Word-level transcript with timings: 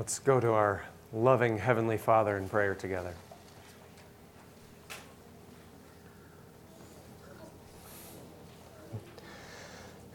Let's 0.00 0.18
go 0.18 0.40
to 0.40 0.52
our 0.52 0.82
loving 1.12 1.58
Heavenly 1.58 1.98
Father 1.98 2.38
in 2.38 2.48
prayer 2.48 2.74
together. 2.74 3.12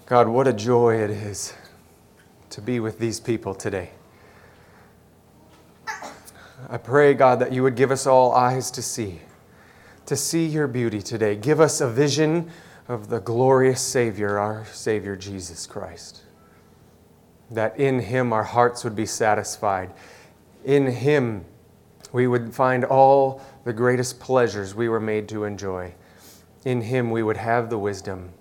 God, 0.07 0.27
what 0.27 0.47
a 0.47 0.53
joy 0.53 0.95
it 0.95 1.11
is 1.11 1.53
to 2.49 2.61
be 2.61 2.79
with 2.79 2.97
these 2.97 3.19
people 3.19 3.53
today. 3.53 3.91
I 6.67 6.77
pray, 6.77 7.13
God, 7.13 7.37
that 7.37 7.53
you 7.53 7.61
would 7.61 7.75
give 7.75 7.91
us 7.91 8.07
all 8.07 8.31
eyes 8.31 8.71
to 8.71 8.81
see, 8.81 9.21
to 10.07 10.15
see 10.15 10.47
your 10.47 10.65
beauty 10.65 10.99
today. 10.99 11.35
Give 11.35 11.61
us 11.61 11.79
a 11.79 11.87
vision 11.87 12.49
of 12.87 13.09
the 13.09 13.19
glorious 13.19 13.81
Savior, 13.81 14.39
our 14.39 14.65
Savior 14.65 15.15
Jesus 15.15 15.67
Christ. 15.67 16.23
That 17.51 17.79
in 17.79 17.99
him 17.99 18.33
our 18.33 18.43
hearts 18.43 18.83
would 18.83 18.95
be 18.95 19.05
satisfied. 19.05 19.91
In 20.63 20.87
him 20.87 21.45
we 22.11 22.27
would 22.27 22.53
find 22.53 22.83
all 22.83 23.41
the 23.63 23.73
greatest 23.73 24.19
pleasures 24.19 24.73
we 24.73 24.89
were 24.89 24.99
made 24.99 25.27
to 25.29 25.43
enjoy. 25.43 25.93
In 26.63 26.81
him 26.81 27.11
we 27.11 27.21
would 27.21 27.37
have 27.37 27.69
the 27.69 27.77
wisdom 27.77 28.31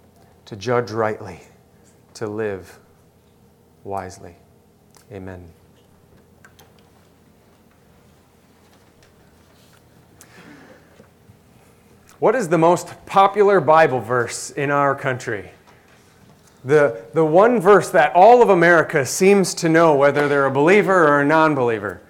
to 0.46 0.56
judge 0.56 0.90
rightly, 0.90 1.40
to 2.14 2.27
live 2.27 2.78
wisely. 3.82 4.36
Amen. 5.12 5.48
What 12.18 12.34
is 12.34 12.48
the 12.48 12.58
most 12.58 13.05
popular 13.06 13.60
Bible 13.60 14.00
verse 14.00 14.50
in 14.50 14.70
our 14.70 14.94
country? 14.94 15.50
The, 16.64 17.04
the 17.12 17.24
one 17.24 17.60
verse 17.60 17.91
that 17.91 18.14
all 18.14 18.42
of 18.42 18.48
America 18.48 19.05
seems 19.05 19.52
to 19.55 19.69
know, 19.69 19.94
whether 19.94 20.28
they're 20.28 20.47
a 20.47 20.50
believer 20.50 21.06
or 21.06 21.20
a 21.20 21.25
non 21.25 21.55
believer. 21.55 22.00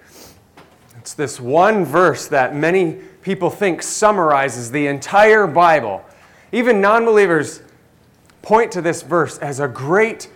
It's 0.97 1.13
this 1.13 1.39
one 1.39 1.83
verse 1.83 2.27
that 2.29 2.55
many 2.55 2.93
people 3.21 3.49
think 3.49 3.83
summarizes 3.83 4.71
the 4.71 4.87
entire 4.87 5.45
Bible. 5.45 6.03
Even 6.51 6.79
non 6.79 7.03
believers 7.03 7.61
point 8.41 8.71
to 8.71 8.81
this 8.81 9.01
verse 9.01 9.37
as 9.39 9.59
a 9.59 9.67
great 9.67 10.29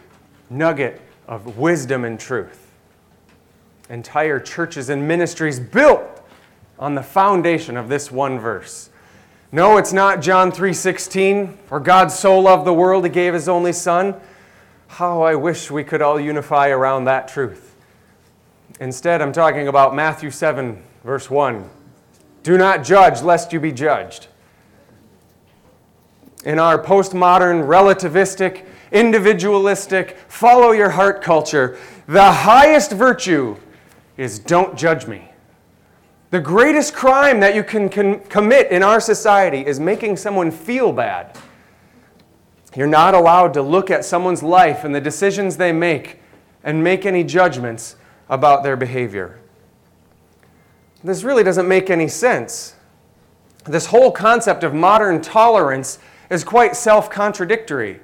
nugget 0.49 0.99
of 1.27 1.57
wisdom 1.57 2.03
and 2.03 2.19
truth. 2.19 2.67
Entire 3.89 4.39
churches 4.39 4.89
and 4.89 5.07
ministries 5.07 5.59
built 5.59 6.21
on 6.77 6.93
the 6.93 7.03
foundation 7.03 7.77
of 7.77 7.87
this 7.87 8.11
one 8.11 8.37
verse. 8.37 8.89
No, 9.51 9.77
it's 9.77 9.93
not 9.93 10.21
John 10.21 10.51
3:16, 10.51 11.57
for 11.65 11.79
God 11.79 12.11
so 12.11 12.37
loved 12.37 12.65
the 12.65 12.73
world 12.73 13.03
he 13.03 13.09
gave 13.09 13.33
his 13.33 13.49
only 13.49 13.73
son. 13.73 14.15
How 14.87 15.23
I 15.23 15.35
wish 15.35 15.71
we 15.71 15.83
could 15.83 16.01
all 16.01 16.19
unify 16.19 16.69
around 16.69 17.05
that 17.05 17.27
truth. 17.27 17.75
Instead, 18.79 19.21
I'm 19.21 19.33
talking 19.33 19.67
about 19.67 19.95
Matthew 19.95 20.29
7 20.29 20.83
verse 21.03 21.29
1. 21.29 21.69
Do 22.43 22.57
not 22.57 22.83
judge 22.83 23.21
lest 23.21 23.51
you 23.51 23.59
be 23.59 23.71
judged. 23.71 24.27
In 26.45 26.59
our 26.59 26.81
postmodern, 26.81 27.67
relativistic, 27.67 28.65
individualistic, 28.91 30.17
follow 30.27 30.71
your 30.71 30.91
heart 30.91 31.21
culture, 31.21 31.77
the 32.07 32.31
highest 32.31 32.91
virtue 32.91 33.57
is 34.15 34.39
don't 34.39 34.77
judge 34.77 35.07
me. 35.07 35.28
The 36.31 36.39
greatest 36.39 36.93
crime 36.93 37.39
that 37.39 37.55
you 37.55 37.63
can, 37.63 37.89
commit 37.89 38.71
in 38.71 38.83
our 38.83 38.99
society 38.99 39.65
is 39.65 39.79
making 39.79 40.17
someone 40.17 40.51
feel 40.51 40.93
bad. 40.93 41.35
You're 42.75 42.85
not 42.85 43.15
allowed 43.15 43.53
to 43.55 43.63
look 43.63 43.89
at 43.89 44.05
someone's 44.05 44.43
life 44.43 44.83
and 44.83 44.93
the 44.93 45.01
decisions 45.01 45.57
they 45.57 45.71
make 45.71 46.19
and 46.63 46.83
make 46.83 47.05
any 47.05 47.23
judgments 47.23 47.95
about 48.29 48.61
their 48.61 48.77
behavior. 48.77 49.39
This 51.03 51.23
really 51.23 51.43
doesn't 51.43 51.67
make 51.67 51.89
any 51.89 52.07
sense. 52.07 52.75
This 53.65 53.87
whole 53.87 54.11
concept 54.11 54.63
of 54.63 54.73
modern 54.73 55.21
tolerance 55.21 55.97
is 56.29 56.43
quite 56.43 56.75
self 56.75 57.09
contradictory. 57.09 58.01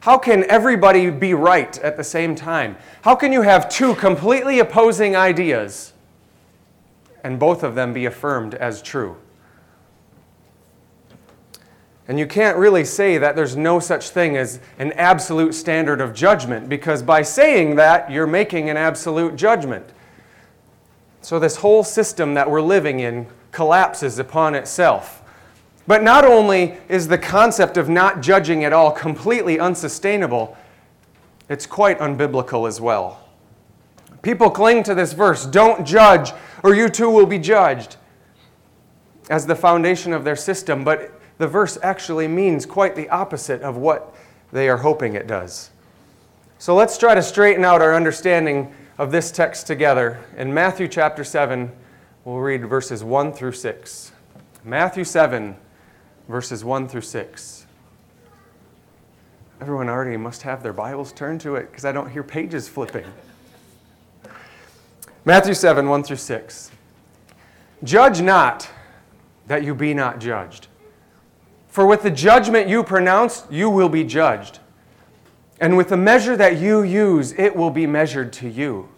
How 0.00 0.18
can 0.18 0.44
everybody 0.50 1.10
be 1.10 1.34
right 1.34 1.78
at 1.78 1.96
the 1.96 2.04
same 2.04 2.34
time? 2.34 2.76
How 3.02 3.14
can 3.14 3.32
you 3.32 3.42
have 3.42 3.68
two 3.68 3.94
completely 3.94 4.58
opposing 4.58 5.14
ideas? 5.14 5.92
And 7.22 7.38
both 7.38 7.62
of 7.62 7.74
them 7.74 7.92
be 7.92 8.06
affirmed 8.06 8.54
as 8.54 8.82
true. 8.82 9.16
And 12.08 12.18
you 12.18 12.26
can't 12.26 12.56
really 12.56 12.84
say 12.84 13.18
that 13.18 13.36
there's 13.36 13.56
no 13.56 13.78
such 13.78 14.10
thing 14.10 14.36
as 14.36 14.58
an 14.80 14.92
absolute 14.94 15.54
standard 15.54 16.00
of 16.00 16.12
judgment, 16.12 16.68
because 16.68 17.04
by 17.04 17.22
saying 17.22 17.76
that, 17.76 18.10
you're 18.10 18.26
making 18.26 18.68
an 18.68 18.76
absolute 18.76 19.36
judgment. 19.36 19.86
So, 21.22 21.38
this 21.38 21.56
whole 21.56 21.84
system 21.84 22.34
that 22.34 22.50
we're 22.50 22.62
living 22.62 22.98
in 22.98 23.28
collapses 23.52 24.18
upon 24.18 24.56
itself. 24.56 25.22
But 25.86 26.02
not 26.02 26.24
only 26.24 26.78
is 26.88 27.08
the 27.08 27.18
concept 27.18 27.76
of 27.76 27.88
not 27.88 28.20
judging 28.22 28.64
at 28.64 28.72
all 28.72 28.90
completely 28.90 29.60
unsustainable, 29.60 30.56
it's 31.48 31.66
quite 31.66 31.98
unbiblical 31.98 32.66
as 32.66 32.80
well. 32.80 33.24
People 34.22 34.50
cling 34.50 34.82
to 34.82 34.94
this 34.94 35.12
verse 35.12 35.46
don't 35.46 35.86
judge, 35.86 36.32
or 36.62 36.74
you 36.74 36.88
too 36.88 37.10
will 37.10 37.26
be 37.26 37.38
judged, 37.38 37.96
as 39.30 39.46
the 39.46 39.54
foundation 39.54 40.12
of 40.12 40.24
their 40.24 40.36
system, 40.36 40.84
but 40.84 41.12
the 41.38 41.46
verse 41.46 41.78
actually 41.82 42.28
means 42.28 42.66
quite 42.66 42.96
the 42.96 43.08
opposite 43.08 43.62
of 43.62 43.76
what 43.76 44.14
they 44.52 44.68
are 44.68 44.76
hoping 44.78 45.14
it 45.14 45.26
does. 45.26 45.70
So 46.58 46.74
let's 46.74 46.98
try 46.98 47.14
to 47.14 47.22
straighten 47.22 47.64
out 47.64 47.80
our 47.80 47.94
understanding 47.94 48.74
of 48.98 49.10
this 49.10 49.30
text 49.30 49.66
together. 49.66 50.18
In 50.36 50.52
Matthew 50.52 50.86
chapter 50.86 51.24
7, 51.24 51.72
we'll 52.24 52.36
read 52.36 52.68
verses 52.68 53.02
1 53.02 53.32
through 53.32 53.52
6. 53.52 54.12
Matthew 54.64 55.04
7, 55.04 55.56
verses 56.28 56.62
1 56.62 56.88
through 56.88 57.00
6. 57.00 57.66
Everyone 59.62 59.88
already 59.88 60.18
must 60.18 60.42
have 60.42 60.62
their 60.62 60.74
Bibles 60.74 61.12
turned 61.12 61.40
to 61.42 61.56
it 61.56 61.70
because 61.70 61.86
I 61.86 61.92
don't 61.92 62.10
hear 62.10 62.22
pages 62.22 62.68
flipping. 62.68 63.06
Matthew 65.24 65.54
7, 65.54 65.88
1 65.88 66.02
through 66.02 66.16
6. 66.16 66.70
Judge 67.84 68.22
not 68.22 68.68
that 69.46 69.64
you 69.64 69.74
be 69.74 69.92
not 69.92 70.18
judged. 70.18 70.68
For 71.68 71.86
with 71.86 72.02
the 72.02 72.10
judgment 72.10 72.68
you 72.68 72.82
pronounce, 72.82 73.44
you 73.50 73.68
will 73.68 73.88
be 73.88 74.04
judged. 74.04 74.58
And 75.60 75.76
with 75.76 75.90
the 75.90 75.96
measure 75.96 76.36
that 76.36 76.56
you 76.58 76.82
use, 76.82 77.32
it 77.32 77.54
will 77.54 77.70
be 77.70 77.86
measured 77.86 78.32
to 78.34 78.48
you. 78.48 78.88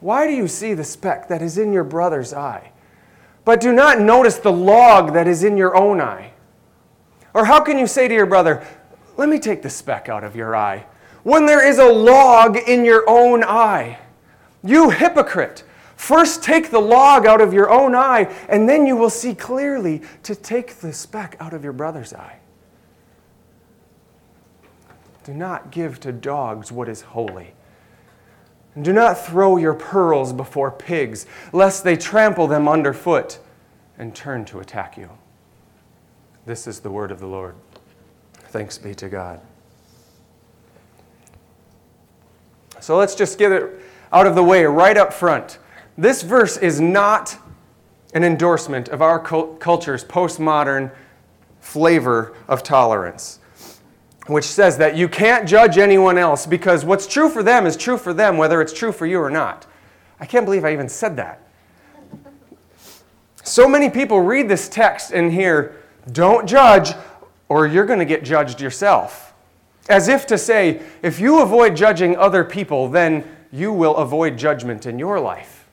Why 0.00 0.28
do 0.28 0.32
you 0.32 0.46
see 0.46 0.74
the 0.74 0.84
speck 0.84 1.28
that 1.28 1.42
is 1.42 1.58
in 1.58 1.72
your 1.72 1.82
brother's 1.82 2.32
eye, 2.32 2.70
but 3.44 3.60
do 3.60 3.72
not 3.72 4.00
notice 4.00 4.36
the 4.38 4.52
log 4.52 5.12
that 5.14 5.26
is 5.26 5.42
in 5.42 5.56
your 5.56 5.76
own 5.76 6.00
eye? 6.00 6.32
Or 7.34 7.44
how 7.44 7.60
can 7.60 7.78
you 7.78 7.88
say 7.88 8.06
to 8.06 8.14
your 8.14 8.26
brother, 8.26 8.64
Let 9.16 9.28
me 9.28 9.40
take 9.40 9.62
the 9.62 9.70
speck 9.70 10.08
out 10.08 10.22
of 10.22 10.36
your 10.36 10.54
eye? 10.54 10.86
When 11.28 11.44
there 11.44 11.62
is 11.62 11.78
a 11.78 11.84
log 11.84 12.56
in 12.56 12.86
your 12.86 13.04
own 13.06 13.44
eye. 13.44 13.98
You 14.64 14.88
hypocrite! 14.88 15.62
First 15.94 16.42
take 16.42 16.70
the 16.70 16.80
log 16.80 17.26
out 17.26 17.42
of 17.42 17.52
your 17.52 17.68
own 17.68 17.94
eye, 17.94 18.34
and 18.48 18.66
then 18.66 18.86
you 18.86 18.96
will 18.96 19.10
see 19.10 19.34
clearly 19.34 20.00
to 20.22 20.34
take 20.34 20.76
the 20.76 20.90
speck 20.90 21.36
out 21.38 21.52
of 21.52 21.62
your 21.62 21.74
brother's 21.74 22.14
eye. 22.14 22.38
Do 25.24 25.34
not 25.34 25.70
give 25.70 26.00
to 26.00 26.12
dogs 26.12 26.72
what 26.72 26.88
is 26.88 27.02
holy. 27.02 27.52
And 28.74 28.82
do 28.82 28.94
not 28.94 29.26
throw 29.26 29.58
your 29.58 29.74
pearls 29.74 30.32
before 30.32 30.70
pigs, 30.70 31.26
lest 31.52 31.84
they 31.84 31.98
trample 31.98 32.46
them 32.46 32.66
underfoot 32.66 33.38
and 33.98 34.14
turn 34.14 34.46
to 34.46 34.60
attack 34.60 34.96
you. 34.96 35.10
This 36.46 36.66
is 36.66 36.80
the 36.80 36.90
word 36.90 37.10
of 37.10 37.20
the 37.20 37.26
Lord. 37.26 37.54
Thanks 38.46 38.78
be 38.78 38.94
to 38.94 39.10
God. 39.10 39.42
So 42.88 42.96
let's 42.96 43.14
just 43.14 43.38
get 43.38 43.52
it 43.52 43.82
out 44.12 44.26
of 44.26 44.34
the 44.34 44.42
way 44.42 44.64
right 44.64 44.96
up 44.96 45.12
front. 45.12 45.58
This 45.98 46.22
verse 46.22 46.56
is 46.56 46.80
not 46.80 47.36
an 48.14 48.24
endorsement 48.24 48.88
of 48.88 49.02
our 49.02 49.18
culture's 49.20 50.02
postmodern 50.02 50.90
flavor 51.60 52.34
of 52.48 52.62
tolerance, 52.62 53.40
which 54.26 54.46
says 54.46 54.78
that 54.78 54.96
you 54.96 55.06
can't 55.06 55.46
judge 55.46 55.76
anyone 55.76 56.16
else 56.16 56.46
because 56.46 56.82
what's 56.82 57.06
true 57.06 57.28
for 57.28 57.42
them 57.42 57.66
is 57.66 57.76
true 57.76 57.98
for 57.98 58.14
them, 58.14 58.38
whether 58.38 58.62
it's 58.62 58.72
true 58.72 58.90
for 58.90 59.04
you 59.04 59.20
or 59.20 59.28
not. 59.28 59.66
I 60.18 60.24
can't 60.24 60.46
believe 60.46 60.64
I 60.64 60.72
even 60.72 60.88
said 60.88 61.14
that. 61.16 61.46
So 63.44 63.68
many 63.68 63.90
people 63.90 64.22
read 64.22 64.48
this 64.48 64.66
text 64.66 65.10
and 65.10 65.30
hear, 65.30 65.76
don't 66.10 66.48
judge, 66.48 66.92
or 67.50 67.66
you're 67.66 67.84
going 67.84 67.98
to 67.98 68.06
get 68.06 68.24
judged 68.24 68.62
yourself. 68.62 69.27
As 69.88 70.08
if 70.08 70.26
to 70.26 70.36
say, 70.36 70.82
if 71.02 71.18
you 71.18 71.40
avoid 71.40 71.76
judging 71.76 72.16
other 72.16 72.44
people, 72.44 72.88
then 72.88 73.24
you 73.50 73.72
will 73.72 73.96
avoid 73.96 74.36
judgment 74.36 74.84
in 74.84 74.98
your 74.98 75.18
life. 75.18 75.66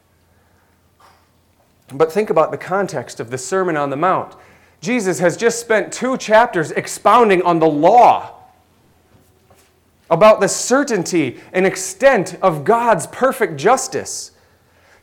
But 1.94 2.12
think 2.12 2.30
about 2.30 2.52
the 2.52 2.58
context 2.58 3.20
of 3.20 3.30
the 3.30 3.38
Sermon 3.38 3.76
on 3.78 3.90
the 3.90 3.98
Mount. 3.98 4.36
Jesus 4.82 5.20
has 5.20 5.36
just 5.36 5.60
spent 5.60 5.92
two 5.92 6.18
chapters 6.18 6.72
expounding 6.72 7.42
on 7.42 7.60
the 7.60 7.68
law. 7.68 8.32
about 10.10 10.40
the 10.40 10.48
certainty 10.48 11.40
and 11.52 11.66
extent 11.66 12.38
of 12.42 12.64
God's 12.64 13.08
perfect 13.08 13.58
justice. 13.58 14.32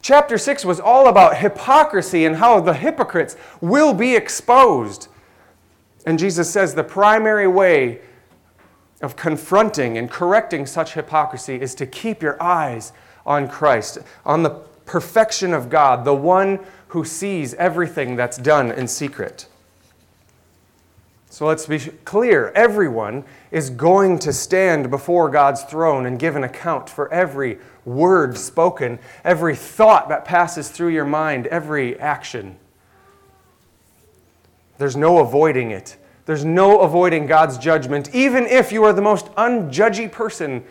Chapter 0.01 0.39
6 0.39 0.65
was 0.65 0.81
all 0.81 1.09
about 1.09 1.39
hypocrisy 1.39 2.25
and 2.25 2.37
how 2.37 2.61
the 2.61 2.75
hypocrites 2.75 3.37
will 3.61 3.95
be 3.95 4.15
exposed. 4.15 5.09
And 6.07 6.19
Jesus 6.19 6.51
says 6.51 6.75
the 6.75 6.85
primary 6.85 7.47
way 7.47 8.01
of 9.03 9.17
confronting 9.17 9.99
and 9.99 10.11
correcting 10.11 10.65
such 10.65 10.95
hypocrisy 10.95 11.61
is 11.61 11.75
to 11.75 11.87
keep 11.87 12.23
your 12.23 12.41
eyes 12.43 12.93
on 13.27 13.49
Christ, 13.49 13.99
on 14.25 14.43
the 14.43 14.51
perfection 14.87 15.53
of 15.53 15.69
God, 15.69 16.05
the 16.05 16.15
one 16.15 16.61
who 16.89 17.05
sees 17.05 17.55
everything 17.55 18.17
that's 18.17 18.37
done 18.37 18.71
in 18.71 18.87
secret. 18.87 19.47
So 21.31 21.47
let's 21.47 21.67
be 21.67 21.79
clear 21.79 22.53
everyone 22.55 23.25
is 23.51 23.71
going 23.71 24.19
to 24.21 24.35
stand 24.35 24.91
before 24.91 25.31
God's 25.31 25.63
throne 25.63 26.05
and 26.05 26.19
give 26.19 26.37
an 26.37 26.45
account 26.45 26.91
for 26.91 27.11
every 27.11 27.59
word 27.87 28.37
spoken, 28.37 28.99
every 29.25 29.57
thought 29.57 30.11
that 30.11 30.27
passes 30.27 30.69
through 30.69 30.91
your 30.91 31.07
mind, 31.07 31.47
every 31.47 31.99
action. 31.99 32.57
There's 34.77 34.97
no 34.97 35.19
avoiding 35.21 35.71
it. 35.71 35.97
There's 36.25 36.45
no 36.45 36.81
avoiding 36.81 37.27
God's 37.27 37.59
judgment, 37.59 38.15
even 38.15 38.47
if 38.47 38.71
you 38.71 38.85
are 38.85 38.93
the 38.93 39.03
most 39.03 39.27
unjudgy 39.35 40.11
person 40.11 40.65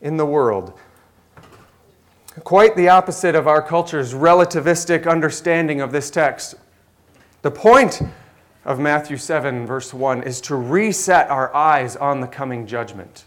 in 0.00 0.16
the 0.16 0.26
world. 0.26 0.78
Quite 2.44 2.76
the 2.76 2.88
opposite 2.88 3.34
of 3.34 3.46
our 3.46 3.62
culture's 3.62 4.14
relativistic 4.14 5.10
understanding 5.10 5.80
of 5.80 5.92
this 5.92 6.10
text. 6.10 6.54
The 7.42 7.50
point 7.50 8.02
of 8.64 8.78
Matthew 8.78 9.16
7, 9.16 9.66
verse 9.66 9.94
1, 9.94 10.22
is 10.22 10.40
to 10.42 10.56
reset 10.56 11.30
our 11.30 11.54
eyes 11.54 11.96
on 11.96 12.20
the 12.20 12.26
coming 12.26 12.66
judgment. 12.66 13.24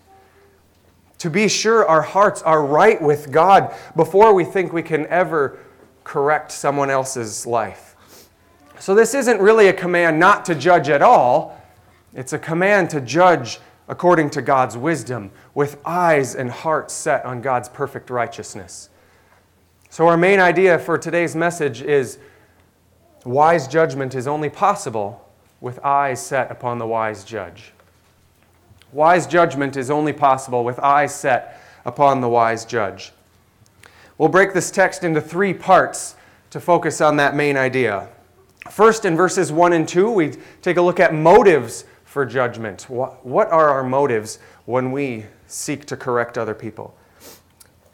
To 1.19 1.29
be 1.29 1.47
sure 1.47 1.87
our 1.87 2.01
hearts 2.01 2.41
are 2.41 2.65
right 2.65 3.01
with 3.01 3.31
God 3.31 3.73
before 3.95 4.33
we 4.33 4.45
think 4.45 4.73
we 4.73 4.83
can 4.83 5.05
ever 5.07 5.59
correct 6.03 6.51
someone 6.51 6.89
else's 6.89 7.45
life. 7.45 7.95
So, 8.79 8.95
this 8.95 9.13
isn't 9.13 9.41
really 9.41 9.67
a 9.67 9.73
command 9.73 10.19
not 10.19 10.45
to 10.45 10.55
judge 10.55 10.87
at 10.87 11.01
all, 11.01 11.58
it's 12.13 12.33
a 12.33 12.39
command 12.39 12.89
to 12.91 13.01
judge 13.01 13.59
according 13.87 14.29
to 14.29 14.41
God's 14.41 14.77
wisdom, 14.77 15.31
with 15.55 15.79
eyes 15.83 16.35
and 16.35 16.51
heart 16.51 16.91
set 16.91 17.25
on 17.25 17.41
God's 17.41 17.67
perfect 17.67 18.11
righteousness. 18.11 18.89
So, 19.89 20.07
our 20.07 20.17
main 20.17 20.39
idea 20.39 20.77
for 20.77 20.99
today's 20.99 21.35
message 21.35 21.81
is 21.81 22.19
wise 23.25 23.67
judgment 23.67 24.13
is 24.13 24.27
only 24.27 24.49
possible 24.49 25.27
with 25.59 25.83
eyes 25.83 26.23
set 26.23 26.51
upon 26.51 26.77
the 26.77 26.85
wise 26.85 27.23
judge. 27.23 27.73
Wise 28.91 29.25
judgment 29.25 29.75
is 29.75 29.89
only 29.89 30.13
possible 30.13 30.63
with 30.63 30.79
eyes 30.79 31.13
set 31.13 31.61
upon 31.85 32.21
the 32.21 32.29
wise 32.29 32.65
judge. 32.65 33.11
We'll 34.19 34.29
break 34.29 34.53
this 34.53 34.69
text 34.69 35.03
into 35.03 35.21
three 35.21 35.53
parts 35.53 36.15
to 36.51 36.59
focus 36.59 37.01
on 37.01 37.17
that 37.17 37.35
main 37.35 37.57
idea. 37.57 38.09
First, 38.69 39.05
in 39.05 39.15
verses 39.15 39.51
1 39.51 39.73
and 39.73 39.87
2, 39.87 40.11
we 40.11 40.33
take 40.61 40.77
a 40.77 40.81
look 40.81 40.99
at 40.99 41.13
motives 41.13 41.85
for 42.09 42.25
judgment. 42.25 42.89
What 42.89 43.51
are 43.51 43.69
our 43.69 43.83
motives 43.83 44.39
when 44.65 44.91
we 44.91 45.27
seek 45.45 45.85
to 45.85 45.95
correct 45.95 46.39
other 46.39 46.55
people? 46.55 46.97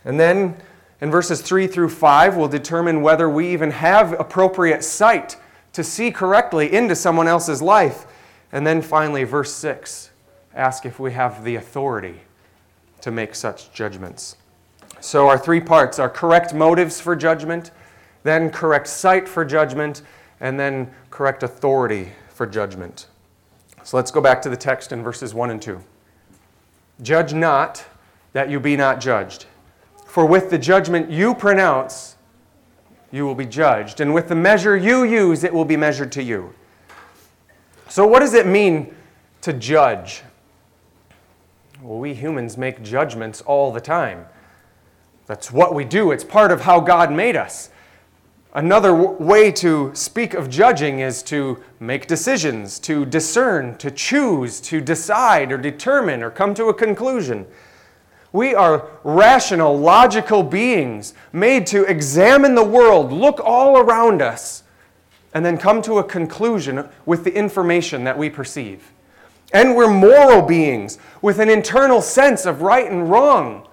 And 0.05 0.17
then, 0.17 0.55
in 1.01 1.11
verses 1.11 1.41
3 1.41 1.67
through 1.67 1.89
5, 1.89 2.37
we'll 2.37 2.47
determine 2.47 3.01
whether 3.01 3.29
we 3.29 3.51
even 3.51 3.71
have 3.71 4.17
appropriate 4.17 4.85
sight 4.85 5.35
to 5.73 5.83
see 5.83 6.11
correctly 6.11 6.73
into 6.73 6.95
someone 6.95 7.27
else's 7.27 7.61
life. 7.61 8.05
And 8.53 8.65
then 8.65 8.81
finally, 8.81 9.25
verse 9.25 9.53
6 9.53 10.11
ask 10.53 10.85
if 10.85 10.97
we 10.97 11.11
have 11.11 11.43
the 11.43 11.55
authority 11.55 12.21
to 13.01 13.11
make 13.11 13.35
such 13.35 13.73
judgments. 13.73 14.37
So, 15.01 15.27
our 15.27 15.37
three 15.37 15.59
parts 15.59 15.99
are 15.99 16.09
correct 16.09 16.53
motives 16.53 17.01
for 17.01 17.17
judgment, 17.17 17.71
then 18.23 18.49
correct 18.49 18.87
sight 18.87 19.27
for 19.27 19.43
judgment, 19.43 20.03
and 20.39 20.57
then 20.57 20.89
correct 21.11 21.43
authority 21.43 22.13
for 22.29 22.47
judgment. 22.47 23.07
So, 23.85 23.97
let's 23.97 24.09
go 24.09 24.19
back 24.19 24.41
to 24.41 24.49
the 24.49 24.57
text 24.57 24.91
in 24.91 25.03
verses 25.03 25.35
1 25.35 25.51
and 25.51 25.61
2. 25.61 25.79
Judge 27.03 27.35
not 27.35 27.85
that 28.33 28.49
you 28.49 28.59
be 28.59 28.75
not 28.75 28.99
judged. 28.99 29.45
For 30.07 30.25
with 30.25 30.49
the 30.49 30.57
judgment 30.57 31.11
you 31.11 31.35
pronounce, 31.35 32.15
you 33.11 33.27
will 33.27 33.35
be 33.35 33.45
judged. 33.45 34.01
And 34.01 34.11
with 34.11 34.27
the 34.27 34.33
measure 34.33 34.75
you 34.75 35.03
use, 35.03 35.43
it 35.43 35.53
will 35.53 35.65
be 35.65 35.77
measured 35.77 36.11
to 36.13 36.23
you. 36.23 36.51
So, 37.87 38.07
what 38.07 38.21
does 38.21 38.33
it 38.33 38.47
mean 38.47 38.95
to 39.41 39.53
judge? 39.53 40.23
Well, 41.79 41.99
we 41.99 42.15
humans 42.15 42.57
make 42.57 42.81
judgments 42.81 43.41
all 43.41 43.71
the 43.71 43.81
time. 43.81 44.25
That's 45.27 45.51
what 45.51 45.75
we 45.75 45.85
do, 45.85 46.11
it's 46.11 46.23
part 46.23 46.51
of 46.51 46.61
how 46.61 46.79
God 46.79 47.11
made 47.11 47.35
us. 47.35 47.69
Another 48.55 48.91
w- 48.91 49.09
way 49.21 49.51
to 49.51 49.91
speak 49.93 50.33
of 50.33 50.49
judging 50.49 51.01
is 51.01 51.21
to 51.23 51.61
make 51.81 52.07
decisions, 52.07 52.79
to 52.79 53.05
discern, 53.05 53.77
to 53.79 53.91
choose, 53.91 54.61
to 54.61 54.79
decide 54.79 55.51
or 55.51 55.57
determine 55.57 56.23
or 56.23 56.31
come 56.31 56.53
to 56.53 56.67
a 56.67 56.73
conclusion. 56.73 57.45
We 58.31 58.55
are 58.55 58.87
rational, 59.03 59.77
logical 59.77 60.41
beings 60.41 61.13
made 61.33 61.67
to 61.67 61.83
examine 61.83 62.55
the 62.55 62.63
world, 62.63 63.11
look 63.11 63.41
all 63.43 63.77
around 63.77 64.21
us, 64.21 64.63
and 65.33 65.45
then 65.45 65.57
come 65.57 65.81
to 65.81 65.99
a 65.99 66.03
conclusion 66.05 66.87
with 67.05 67.25
the 67.25 67.35
information 67.35 68.05
that 68.05 68.17
we 68.17 68.29
perceive. 68.29 68.93
And 69.51 69.75
we're 69.75 69.91
moral 69.91 70.41
beings 70.41 70.97
with 71.21 71.39
an 71.39 71.49
internal 71.49 72.01
sense 72.01 72.45
of 72.45 72.61
right 72.61 72.89
and 72.89 73.09
wrong, 73.09 73.67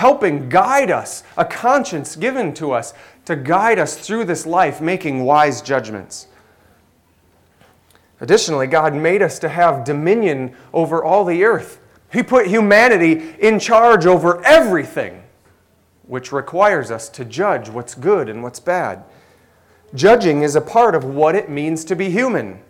helping 0.00 0.48
guide 0.48 0.90
us, 0.90 1.22
a 1.36 1.44
conscience 1.44 2.16
given 2.16 2.52
to 2.54 2.72
us 2.72 2.92
to 3.24 3.36
guide 3.36 3.78
us 3.78 3.96
through 3.96 4.24
this 4.24 4.44
life, 4.44 4.80
making 4.80 5.22
wise 5.24 5.62
judgments. 5.62 6.26
Additionally, 8.20 8.66
God 8.66 8.94
made 8.94 9.22
us 9.22 9.38
to 9.38 9.48
have 9.48 9.84
dominion 9.84 10.54
over 10.72 11.04
all 11.04 11.24
the 11.24 11.44
earth 11.44 11.80
he 12.12 12.22
put 12.22 12.48
humanity 12.48 13.34
in 13.38 13.58
charge 13.58 14.04
over 14.04 14.44
everything, 14.44 15.22
which 16.06 16.32
requires 16.32 16.90
us 16.90 17.08
to 17.10 17.24
judge 17.24 17.68
what's 17.68 17.94
good 17.94 18.28
and 18.28 18.42
what's 18.42 18.60
bad. 18.60 19.04
Judging 19.94 20.42
is 20.42 20.56
a 20.56 20.60
part 20.60 20.94
of 20.94 21.04
what 21.04 21.34
it 21.34 21.48
means 21.48 21.84
to 21.84 21.94
be 21.94 22.10
human. 22.10 22.60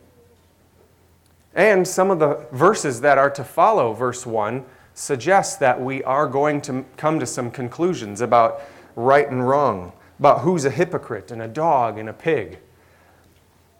And 1.54 1.88
some 1.88 2.10
of 2.10 2.18
the 2.18 2.46
verses 2.52 3.00
that 3.00 3.18
are 3.18 3.30
to 3.30 3.44
follow 3.44 3.92
verse 3.92 4.26
1 4.26 4.64
suggest 4.94 5.60
that 5.60 5.80
we 5.80 6.02
are 6.04 6.26
going 6.26 6.60
to 6.62 6.84
come 6.96 7.20
to 7.20 7.26
some 7.26 7.50
conclusions 7.50 8.20
about 8.20 8.62
right 8.96 9.30
and 9.30 9.48
wrong, 9.48 9.92
about 10.18 10.40
who's 10.40 10.64
a 10.64 10.70
hypocrite 10.70 11.30
and 11.30 11.42
a 11.42 11.48
dog 11.48 11.98
and 11.98 12.08
a 12.08 12.12
pig. 12.12 12.58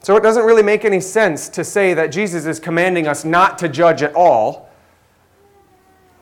So 0.02 0.16
it 0.16 0.22
doesn't 0.22 0.44
really 0.44 0.62
make 0.62 0.84
any 0.84 1.00
sense 1.00 1.48
to 1.50 1.64
say 1.64 1.92
that 1.94 2.08
Jesus 2.08 2.46
is 2.46 2.58
commanding 2.58 3.06
us 3.06 3.24
not 3.24 3.58
to 3.58 3.68
judge 3.68 4.02
at 4.02 4.14
all 4.14 4.70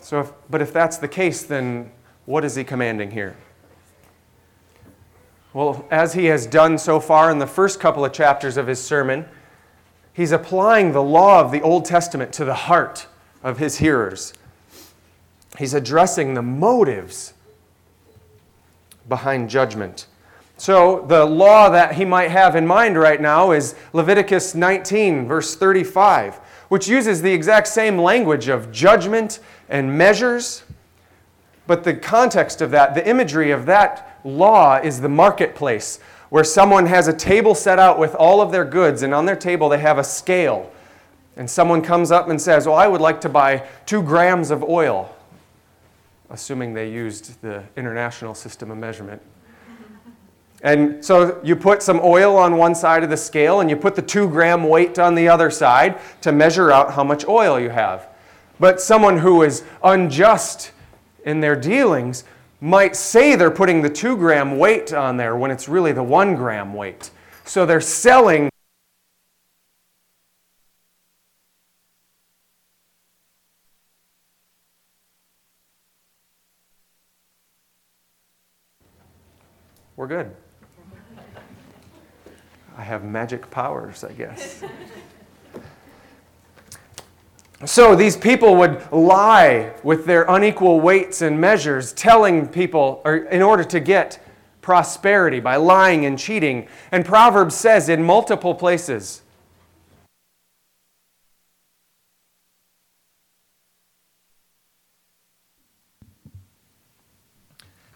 so, 0.09 0.21
if, 0.21 0.33
but 0.49 0.63
if 0.63 0.73
that's 0.73 0.97
the 0.97 1.07
case, 1.07 1.43
then 1.43 1.91
what 2.25 2.43
is 2.43 2.55
he 2.55 2.65
commanding 2.65 3.11
here? 3.11 3.37
Well, 5.53 5.87
as 5.91 6.15
he 6.15 6.25
has 6.27 6.47
done 6.47 6.79
so 6.79 6.99
far 6.99 7.31
in 7.31 7.39
the 7.39 7.47
first 7.47 7.79
couple 7.79 8.07
of 8.07 8.13
chapters 8.15 8.57
of 8.57 8.67
his 8.67 8.83
sermon, 8.83 9.27
he's 10.15 10.33
applying 10.33 10.93
the 10.93 11.03
law 11.03 11.43
of 11.43 11.51
the 11.53 11.61
Old 11.61 11.85
Testament 11.85 12.33
to 12.33 12.47
the 12.47 12.55
heart 12.55 13.07
of 13.43 13.59
his 13.59 13.77
hearers. 13.77 14.33
He's 15.57 15.75
addressing 15.75 16.35
the 16.35 16.43
motives 16.43 17.33
behind 19.09 19.49
judgment. 19.49 20.07
So, 20.57 21.05
the 21.07 21.25
law 21.25 21.71
that 21.71 21.95
he 21.95 22.05
might 22.05 22.31
have 22.31 22.57
in 22.57 22.67
mind 22.67 22.99
right 22.99 23.21
now 23.21 23.53
is 23.53 23.77
Leviticus 23.93 24.55
19, 24.55 25.27
verse 25.27 25.55
35 25.55 26.41
which 26.69 26.87
uses 26.87 27.23
the 27.23 27.33
exact 27.33 27.67
same 27.67 27.99
language 27.99 28.49
of 28.49 28.71
judgment 28.71 29.41
and 29.69 29.97
measures. 29.97 30.63
But 31.67 31.85
the 31.85 31.95
context 31.95 32.63
of 32.63 32.71
that, 32.71 32.95
the 32.95 33.07
imagery 33.09 33.51
of 33.51 33.67
that 33.67 34.21
law 34.25 34.77
is 34.77 35.01
the 35.01 35.09
marketplace, 35.09 35.99
where 36.29 36.45
someone 36.45 36.87
has 36.87 37.09
a 37.09 37.13
table 37.13 37.55
set 37.55 37.79
out 37.79 37.99
with 37.99 38.15
all 38.15 38.41
of 38.41 38.53
their 38.53 38.65
goods, 38.65 39.03
and 39.03 39.15
on 39.15 39.27
their 39.27 39.37
table 39.37 39.69
they 39.69 39.79
have 39.79 39.99
a 39.99 40.05
scale. 40.05 40.71
And 41.37 41.49
someone 41.49 41.83
comes 41.83 42.11
up 42.11 42.29
and 42.29 42.41
says, 42.41 42.67
Well, 42.67 42.77
I 42.77 42.87
would 42.87 43.01
like 43.01 43.21
to 43.23 43.29
buy 43.29 43.67
two 43.87 44.03
grams 44.03 44.51
of 44.51 44.63
oil, 44.63 45.15
assuming 46.31 46.75
they 46.75 46.91
used 46.91 47.41
the 47.43 47.63
international 47.77 48.35
system 48.35 48.71
of 48.71 48.79
measurement. 48.79 49.23
And 50.63 51.05
so 51.05 51.41
you 51.45 51.55
put 51.55 51.83
some 51.83 52.01
oil 52.03 52.37
on 52.37 52.57
one 52.57 52.75
side 52.75 53.05
of 53.05 53.11
the 53.11 53.17
scale 53.17 53.61
and 53.61 53.71
you 53.71 53.77
put 53.77 53.95
the 53.95 54.03
two 54.03 54.29
gram 54.29 54.65
weight 54.65 54.99
on 54.99 55.15
the 55.15 55.29
other 55.29 55.51
side 55.51 56.01
to 56.23 56.33
measure 56.33 56.73
out 56.73 56.93
how 56.93 57.05
much 57.05 57.27
oil 57.27 57.61
you 57.61 57.71
have. 57.71 58.09
But 58.59 58.81
someone 58.81 59.19
who 59.19 59.43
is 59.43 59.63
unjust 59.85 60.73
in 61.25 61.41
their 61.41 61.55
dealings 61.55 62.25
might 62.61 62.97
say 62.97 63.37
they're 63.37 63.53
putting 63.53 63.83
the 63.83 63.91
two 63.91 64.17
gram 64.17 64.59
weight 64.59 64.93
on 64.93 65.17
there 65.17 65.37
when 65.37 65.53
it's 65.53 65.69
really 65.69 65.93
the 65.93 66.03
one 66.03 66.35
gram 66.35 66.75
weight. 66.75 67.11
So 67.45 67.65
they're 67.65 67.81
selling 67.81 68.51
we're 80.09 80.23
good. 80.23 80.35
I 82.77 82.83
have 82.83 83.05
magic 83.05 83.51
powers, 83.51 84.05
I 84.05 84.13
guess. 84.13 84.63
So 87.65 87.97
these 87.97 88.17
people 88.17 88.57
would 88.57 88.91
lie 88.93 89.73
with 89.83 90.07
their 90.07 90.25
unequal 90.29 90.81
weights 90.81 91.23
and 91.23 91.41
measures, 91.41 91.93
telling 91.93 92.47
people, 92.47 93.03
or 93.05 93.17
in 93.17 93.43
order 93.43 93.65
to 93.65 93.81
get 93.81 94.25
prosperity 94.63 95.41
by 95.41 95.57
lying 95.57 96.07
and 96.07 96.19
cheating. 96.19 96.69
And 96.93 97.05
Proverbs 97.05 97.57
says 97.57 97.89
in 97.89 98.03
multiple 98.03 98.55
places, 98.55 99.23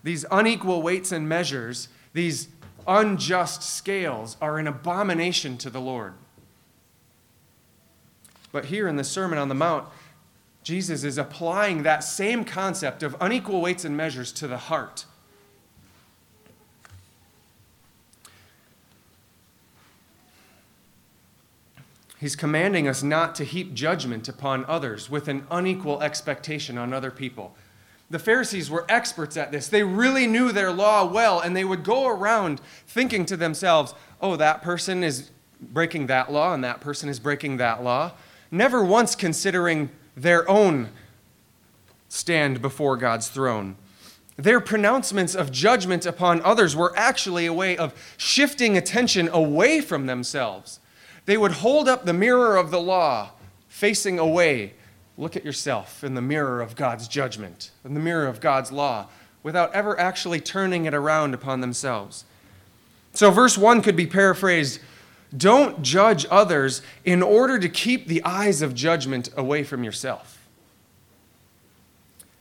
These 0.04 0.24
unequal 0.30 0.82
weights 0.82 1.12
and 1.12 1.28
measures, 1.28 1.88
these 2.12 2.48
unjust 2.86 3.62
scales, 3.62 4.36
are 4.40 4.58
an 4.58 4.66
abomination 4.66 5.56
to 5.58 5.70
the 5.70 5.80
Lord. 5.80 6.14
But 8.50 8.66
here 8.66 8.88
in 8.88 8.96
the 8.96 9.04
Sermon 9.04 9.38
on 9.38 9.48
the 9.48 9.54
Mount, 9.54 9.88
Jesus 10.62 11.04
is 11.04 11.18
applying 11.18 11.82
that 11.82 12.04
same 12.04 12.44
concept 12.44 13.02
of 13.02 13.16
unequal 13.20 13.60
weights 13.60 13.84
and 13.84 13.96
measures 13.96 14.30
to 14.32 14.46
the 14.46 14.58
heart. 14.58 15.06
He's 22.20 22.36
commanding 22.36 22.86
us 22.86 23.02
not 23.02 23.34
to 23.36 23.44
heap 23.44 23.74
judgment 23.74 24.28
upon 24.28 24.64
others 24.66 25.10
with 25.10 25.26
an 25.26 25.44
unequal 25.50 26.00
expectation 26.02 26.78
on 26.78 26.92
other 26.92 27.10
people. 27.10 27.56
The 28.12 28.18
Pharisees 28.18 28.70
were 28.70 28.84
experts 28.88 29.36
at 29.36 29.50
this. 29.50 29.68
They 29.68 29.82
really 29.82 30.26
knew 30.26 30.52
their 30.52 30.70
law 30.70 31.04
well, 31.04 31.40
and 31.40 31.56
they 31.56 31.64
would 31.64 31.82
go 31.82 32.06
around 32.06 32.60
thinking 32.86 33.24
to 33.26 33.36
themselves, 33.36 33.94
oh, 34.20 34.36
that 34.36 34.62
person 34.62 35.02
is 35.02 35.30
breaking 35.60 36.06
that 36.08 36.30
law, 36.30 36.52
and 36.52 36.62
that 36.62 36.80
person 36.80 37.08
is 37.08 37.18
breaking 37.18 37.56
that 37.56 37.82
law 37.82 38.12
never 38.52 38.84
once 38.84 39.16
considering 39.16 39.90
their 40.14 40.48
own 40.48 40.90
stand 42.08 42.60
before 42.60 42.96
God's 42.96 43.28
throne. 43.28 43.76
Their 44.36 44.60
pronouncements 44.60 45.34
of 45.34 45.50
judgment 45.50 46.04
upon 46.04 46.42
others 46.42 46.76
were 46.76 46.92
actually 46.96 47.46
a 47.46 47.52
way 47.52 47.76
of 47.76 47.94
shifting 48.18 48.76
attention 48.76 49.28
away 49.32 49.80
from 49.80 50.06
themselves. 50.06 50.78
They 51.24 51.38
would 51.38 51.52
hold 51.52 51.88
up 51.88 52.04
the 52.04 52.12
mirror 52.12 52.56
of 52.56 52.70
the 52.70 52.80
law, 52.80 53.30
facing 53.68 54.18
away. 54.18 54.74
Look 55.22 55.36
at 55.36 55.44
yourself 55.44 56.02
in 56.02 56.14
the 56.14 56.20
mirror 56.20 56.60
of 56.60 56.74
God's 56.74 57.06
judgment, 57.06 57.70
in 57.84 57.94
the 57.94 58.00
mirror 58.00 58.26
of 58.26 58.40
God's 58.40 58.72
law, 58.72 59.06
without 59.44 59.72
ever 59.72 59.96
actually 59.96 60.40
turning 60.40 60.84
it 60.84 60.94
around 60.94 61.32
upon 61.32 61.60
themselves. 61.60 62.24
So, 63.12 63.30
verse 63.30 63.56
1 63.56 63.82
could 63.82 63.94
be 63.94 64.08
paraphrased 64.08 64.80
don't 65.34 65.80
judge 65.80 66.26
others 66.28 66.82
in 67.04 67.22
order 67.22 67.60
to 67.60 67.68
keep 67.68 68.08
the 68.08 68.20
eyes 68.24 68.62
of 68.62 68.74
judgment 68.74 69.30
away 69.36 69.62
from 69.62 69.84
yourself. 69.84 70.48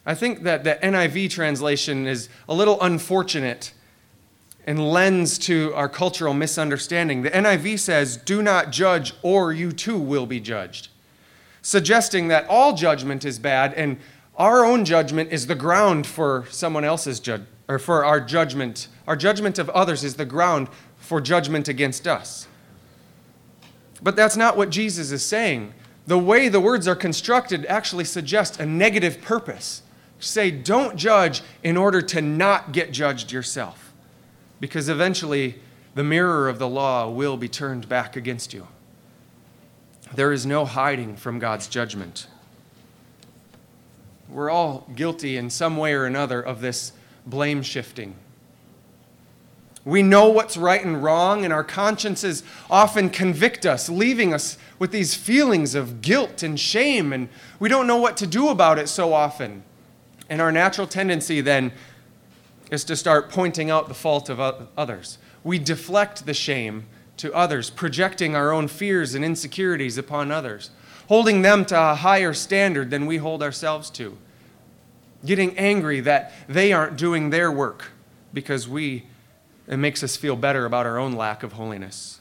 I 0.03 0.15
think 0.15 0.41
that 0.41 0.63
the 0.63 0.79
NIV 0.81 1.29
translation 1.29 2.07
is 2.07 2.29
a 2.49 2.55
little 2.55 2.81
unfortunate 2.81 3.73
and 4.65 4.91
lends 4.91 5.37
to 5.37 5.71
our 5.75 5.87
cultural 5.87 6.33
misunderstanding. 6.33 7.21
The 7.21 7.29
NIV 7.29 7.77
says, 7.77 8.17
Do 8.17 8.41
not 8.41 8.71
judge, 8.71 9.13
or 9.21 9.53
you 9.53 9.71
too 9.71 9.99
will 9.99 10.25
be 10.25 10.39
judged, 10.39 10.89
suggesting 11.61 12.27
that 12.29 12.47
all 12.47 12.75
judgment 12.75 13.25
is 13.25 13.39
bad 13.39 13.73
and 13.73 13.97
our 14.37 14.65
own 14.65 14.85
judgment 14.85 15.31
is 15.31 15.47
the 15.47 15.55
ground 15.55 16.07
for 16.07 16.45
someone 16.49 16.83
else's 16.83 17.19
judgment, 17.19 17.49
or 17.67 17.77
for 17.77 18.03
our 18.03 18.19
judgment. 18.19 18.87
Our 19.07 19.15
judgment 19.15 19.59
of 19.59 19.69
others 19.69 20.03
is 20.03 20.15
the 20.15 20.25
ground 20.25 20.67
for 20.97 21.21
judgment 21.21 21.67
against 21.67 22.07
us. 22.07 22.47
But 24.01 24.15
that's 24.15 24.35
not 24.35 24.57
what 24.57 24.69
Jesus 24.69 25.11
is 25.11 25.23
saying. 25.23 25.73
The 26.07 26.17
way 26.17 26.49
the 26.49 26.59
words 26.59 26.87
are 26.87 26.95
constructed 26.95 27.65
actually 27.67 28.05
suggests 28.05 28.59
a 28.59 28.65
negative 28.65 29.21
purpose. 29.21 29.83
Say, 30.19 30.49
don't 30.49 30.95
judge 30.95 31.43
in 31.63 31.77
order 31.77 32.01
to 32.01 32.21
not 32.21 32.71
get 32.71 32.91
judged 32.91 33.31
yourself, 33.31 33.93
because 34.59 34.89
eventually 34.89 35.59
the 35.93 36.03
mirror 36.03 36.49
of 36.49 36.57
the 36.57 36.67
law 36.67 37.09
will 37.09 37.37
be 37.37 37.47
turned 37.47 37.87
back 37.87 38.15
against 38.15 38.53
you. 38.53 38.67
There 40.13 40.31
is 40.31 40.45
no 40.45 40.65
hiding 40.65 41.15
from 41.15 41.39
God's 41.39 41.67
judgment. 41.67 42.27
We're 44.29 44.49
all 44.49 44.87
guilty 44.95 45.37
in 45.37 45.49
some 45.49 45.77
way 45.77 45.93
or 45.93 46.05
another 46.05 46.41
of 46.41 46.61
this 46.61 46.93
blame 47.25 47.61
shifting. 47.61 48.15
We 49.83 50.03
know 50.03 50.29
what's 50.29 50.57
right 50.57 50.83
and 50.83 51.03
wrong, 51.03 51.43
and 51.43 51.51
our 51.51 51.63
consciences 51.63 52.43
often 52.69 53.09
convict 53.09 53.65
us, 53.65 53.89
leaving 53.89 54.33
us 54.33 54.57
with 54.77 54.91
these 54.91 55.15
feelings 55.15 55.73
of 55.75 56.01
guilt 56.01 56.43
and 56.43 56.59
shame, 56.59 57.11
and 57.11 57.29
we 57.59 57.67
don't 57.67 57.87
know 57.87 57.97
what 57.97 58.15
to 58.17 58.27
do 58.27 58.49
about 58.49 58.77
it 58.77 58.89
so 58.89 59.13
often. 59.13 59.63
And 60.29 60.39
our 60.39 60.51
natural 60.51 60.87
tendency 60.87 61.41
then 61.41 61.71
is 62.69 62.83
to 62.85 62.95
start 62.95 63.29
pointing 63.29 63.69
out 63.69 63.87
the 63.87 63.93
fault 63.93 64.29
of 64.29 64.39
others. 64.77 65.17
We 65.43 65.57
deflect 65.57 66.25
the 66.25 66.33
shame 66.33 66.85
to 67.21 67.33
others, 67.33 67.69
projecting 67.69 68.35
our 68.35 68.51
own 68.51 68.67
fears 68.67 69.15
and 69.15 69.23
insecurities 69.23 69.97
upon 69.97 70.31
others, 70.31 70.71
holding 71.07 71.41
them 71.41 71.63
to 71.65 71.79
a 71.79 71.95
higher 71.95 72.33
standard 72.33 72.89
than 72.89 73.05
we 73.05 73.17
hold 73.17 73.41
ourselves 73.43 73.89
to, 73.91 74.17
getting 75.25 75.57
angry 75.57 75.99
that 75.99 76.33
they 76.47 76.73
aren't 76.73 76.97
doing 76.97 77.29
their 77.29 77.51
work 77.51 77.91
because 78.33 78.67
we 78.67 79.05
it 79.67 79.77
makes 79.77 80.03
us 80.03 80.17
feel 80.17 80.35
better 80.35 80.65
about 80.65 80.85
our 80.85 80.97
own 80.97 81.13
lack 81.13 81.43
of 81.43 81.53
holiness. 81.53 82.19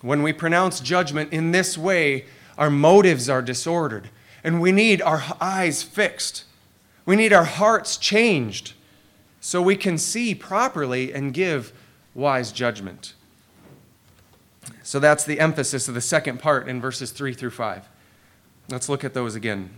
When 0.00 0.22
we 0.22 0.32
pronounce 0.32 0.80
judgment 0.80 1.32
in 1.32 1.52
this 1.52 1.76
way, 1.76 2.24
our 2.56 2.70
motives 2.70 3.28
are 3.28 3.42
disordered, 3.42 4.10
and 4.42 4.60
we 4.60 4.72
need 4.72 5.02
our 5.02 5.22
eyes 5.40 5.82
fixed. 5.82 6.44
We 7.04 7.14
need 7.14 7.32
our 7.32 7.44
hearts 7.44 7.96
changed 7.96 8.72
so 9.40 9.62
we 9.62 9.76
can 9.76 9.98
see 9.98 10.34
properly 10.34 11.12
and 11.12 11.32
give 11.32 11.72
wise 12.14 12.50
judgment. 12.50 13.14
So 14.88 14.98
that's 14.98 15.24
the 15.24 15.38
emphasis 15.38 15.86
of 15.86 15.92
the 15.92 16.00
second 16.00 16.40
part 16.40 16.66
in 16.66 16.80
verses 16.80 17.10
3 17.10 17.34
through 17.34 17.50
5. 17.50 17.86
Let's 18.70 18.88
look 18.88 19.04
at 19.04 19.12
those 19.12 19.34
again. 19.34 19.68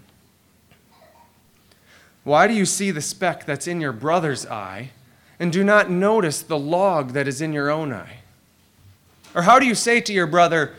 Why 2.23 2.47
do 2.47 2.55
you 2.55 2.65
see 2.65 2.93
the 2.93 3.01
speck 3.01 3.45
that's 3.45 3.67
in 3.67 3.81
your 3.81 3.93
brother's 3.93 4.47
eye? 4.47 4.91
and 5.41 5.51
do 5.51 5.65
not 5.65 5.91
notice 5.91 6.43
the 6.43 6.59
log 6.59 7.15
that 7.15 7.27
is 7.27 7.41
in 7.41 7.53
your 7.53 7.71
own 7.71 7.93
eye? 7.93 8.19
Or 9.35 9.43
how 9.43 9.59
do 9.59 9.67
you 9.67 9.75
say 9.75 10.01
to 10.03 10.13
your 10.13 10.29
brother, 10.29 10.75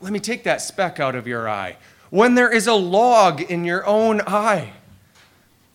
Let 0.00 0.12
me 0.12 0.20
take 0.20 0.44
that 0.44 0.62
speck 0.62 0.98
out 0.98 1.14
of 1.14 1.26
your 1.26 1.46
eye, 1.46 1.76
when 2.08 2.34
there 2.34 2.50
is 2.50 2.66
a 2.66 2.74
log 2.74 3.42
in 3.42 3.64
your 3.64 3.84
own 3.84 4.22
eye? 4.26 4.72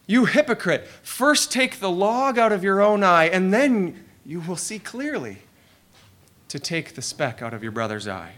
You 0.08 0.26
hypocrite, 0.26 0.88
first 1.04 1.52
take 1.52 1.80
the 1.80 1.92
log 1.92 2.40
out 2.40 2.52
of 2.52 2.64
your 2.64 2.82
own 2.82 3.04
eye, 3.04 3.26
and 3.26 3.54
then 3.54 4.06
you 4.26 4.40
will 4.40 4.56
see 4.56 4.80
clearly 4.80 5.40
to 6.52 6.60
take 6.60 6.96
the 6.96 7.02
speck 7.02 7.42
out 7.42 7.54
of 7.54 7.64
your 7.64 7.72
brother's 7.72 8.10
eye. 8.10 8.34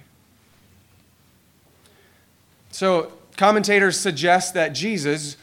So, 2.70 3.12
commentators 3.38 4.00
suggest 4.00 4.54
that 4.54 4.70
Jesus 4.70 5.36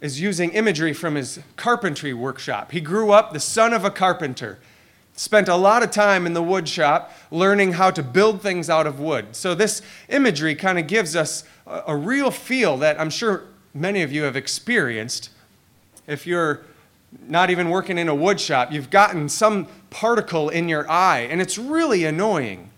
is 0.00 0.18
using 0.18 0.52
imagery 0.52 0.94
from 0.94 1.16
his 1.16 1.40
carpentry 1.56 2.14
workshop. 2.14 2.72
He 2.72 2.80
grew 2.80 3.12
up 3.12 3.34
the 3.34 3.40
son 3.40 3.74
of 3.74 3.84
a 3.84 3.90
carpenter, 3.90 4.58
spent 5.12 5.48
a 5.48 5.54
lot 5.54 5.82
of 5.82 5.90
time 5.90 6.24
in 6.24 6.32
the 6.32 6.42
wood 6.42 6.66
shop 6.66 7.12
learning 7.30 7.72
how 7.72 7.90
to 7.90 8.02
build 8.02 8.40
things 8.40 8.70
out 8.70 8.86
of 8.86 8.98
wood. 8.98 9.36
So, 9.36 9.54
this 9.54 9.82
imagery 10.08 10.54
kind 10.54 10.78
of 10.78 10.86
gives 10.86 11.14
us 11.14 11.44
a, 11.66 11.82
a 11.88 11.96
real 11.96 12.30
feel 12.30 12.78
that 12.78 12.98
I'm 12.98 13.10
sure 13.10 13.42
many 13.74 14.00
of 14.00 14.10
you 14.10 14.22
have 14.22 14.34
experienced. 14.34 15.28
If 16.06 16.26
you're 16.26 16.62
not 17.26 17.50
even 17.50 17.70
working 17.70 17.98
in 17.98 18.08
a 18.08 18.14
wood 18.14 18.40
shop, 18.40 18.72
you've 18.72 18.90
gotten 18.90 19.28
some 19.28 19.66
particle 19.90 20.48
in 20.48 20.68
your 20.68 20.90
eye, 20.90 21.20
and 21.30 21.40
it's 21.40 21.58
really 21.58 22.04
annoying. 22.04 22.70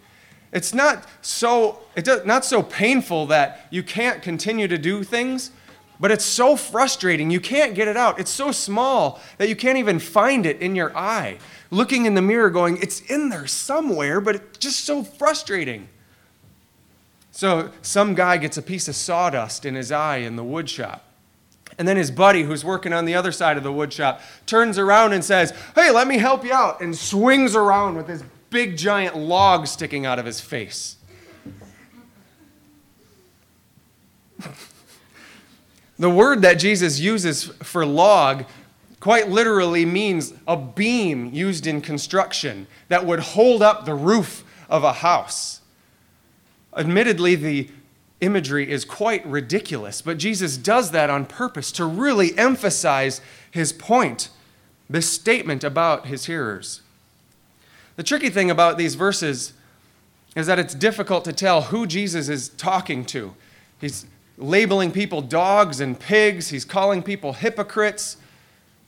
It's 0.52 0.72
not 0.72 1.04
so, 1.20 1.80
it 1.96 2.04
does, 2.04 2.24
not 2.24 2.44
so 2.44 2.62
painful 2.62 3.26
that 3.26 3.66
you 3.70 3.82
can't 3.82 4.22
continue 4.22 4.68
to 4.68 4.78
do 4.78 5.02
things, 5.02 5.50
but 5.98 6.10
it's 6.10 6.24
so 6.24 6.56
frustrating. 6.56 7.30
You 7.30 7.40
can't 7.40 7.74
get 7.74 7.88
it 7.88 7.96
out. 7.96 8.18
It's 8.18 8.30
so 8.30 8.52
small 8.52 9.20
that 9.38 9.48
you 9.48 9.56
can't 9.56 9.78
even 9.78 9.98
find 9.98 10.46
it 10.46 10.60
in 10.60 10.76
your 10.76 10.96
eye. 10.96 11.38
Looking 11.70 12.06
in 12.06 12.14
the 12.14 12.22
mirror, 12.22 12.50
going, 12.50 12.78
it's 12.80 13.00
in 13.00 13.30
there 13.30 13.46
somewhere, 13.46 14.20
but 14.20 14.36
it's 14.36 14.58
just 14.58 14.84
so 14.84 15.02
frustrating. 15.02 15.88
So, 17.32 17.70
some 17.82 18.14
guy 18.14 18.36
gets 18.36 18.56
a 18.56 18.62
piece 18.62 18.86
of 18.86 18.94
sawdust 18.94 19.64
in 19.64 19.74
his 19.74 19.90
eye 19.90 20.18
in 20.18 20.36
the 20.36 20.44
wood 20.44 20.70
shop. 20.70 21.03
And 21.78 21.88
then 21.88 21.96
his 21.96 22.10
buddy, 22.10 22.44
who's 22.44 22.64
working 22.64 22.92
on 22.92 23.04
the 23.04 23.14
other 23.14 23.32
side 23.32 23.56
of 23.56 23.62
the 23.62 23.72
wood 23.72 23.92
shop, 23.92 24.20
turns 24.46 24.78
around 24.78 25.12
and 25.12 25.24
says, 25.24 25.52
Hey, 25.74 25.90
let 25.90 26.06
me 26.06 26.18
help 26.18 26.44
you 26.44 26.52
out, 26.52 26.80
and 26.80 26.96
swings 26.96 27.56
around 27.56 27.96
with 27.96 28.06
this 28.06 28.22
big 28.50 28.76
giant 28.76 29.16
log 29.16 29.66
sticking 29.66 30.06
out 30.06 30.18
of 30.18 30.26
his 30.26 30.40
face. 30.40 30.96
The 35.96 36.10
word 36.10 36.42
that 36.42 36.54
Jesus 36.54 36.98
uses 36.98 37.44
for 37.62 37.86
log 37.86 38.46
quite 38.98 39.28
literally 39.28 39.84
means 39.84 40.32
a 40.46 40.56
beam 40.56 41.30
used 41.32 41.66
in 41.66 41.80
construction 41.80 42.66
that 42.88 43.06
would 43.06 43.20
hold 43.20 43.62
up 43.62 43.84
the 43.84 43.94
roof 43.94 44.42
of 44.68 44.82
a 44.82 44.92
house. 44.92 45.60
Admittedly, 46.76 47.36
the 47.36 47.70
imagery 48.24 48.70
is 48.70 48.84
quite 48.84 49.24
ridiculous, 49.26 50.02
but 50.02 50.18
Jesus 50.18 50.56
does 50.56 50.90
that 50.90 51.10
on 51.10 51.26
purpose 51.26 51.70
to 51.72 51.84
really 51.84 52.36
emphasize 52.38 53.20
his 53.50 53.72
point, 53.72 54.30
this 54.88 55.10
statement 55.10 55.62
about 55.62 56.06
his 56.06 56.26
hearers. 56.26 56.80
The 57.96 58.02
tricky 58.02 58.30
thing 58.30 58.50
about 58.50 58.78
these 58.78 58.94
verses 58.94 59.52
is 60.34 60.46
that 60.46 60.58
it's 60.58 60.74
difficult 60.74 61.24
to 61.26 61.32
tell 61.32 61.62
who 61.62 61.86
Jesus 61.86 62.28
is 62.28 62.48
talking 62.48 63.04
to. 63.06 63.34
He's 63.80 64.06
labeling 64.36 64.90
people 64.90 65.22
dogs 65.22 65.80
and 65.80 65.98
pigs, 65.98 66.48
he's 66.48 66.64
calling 66.64 67.02
people 67.02 67.34
hypocrites. 67.34 68.16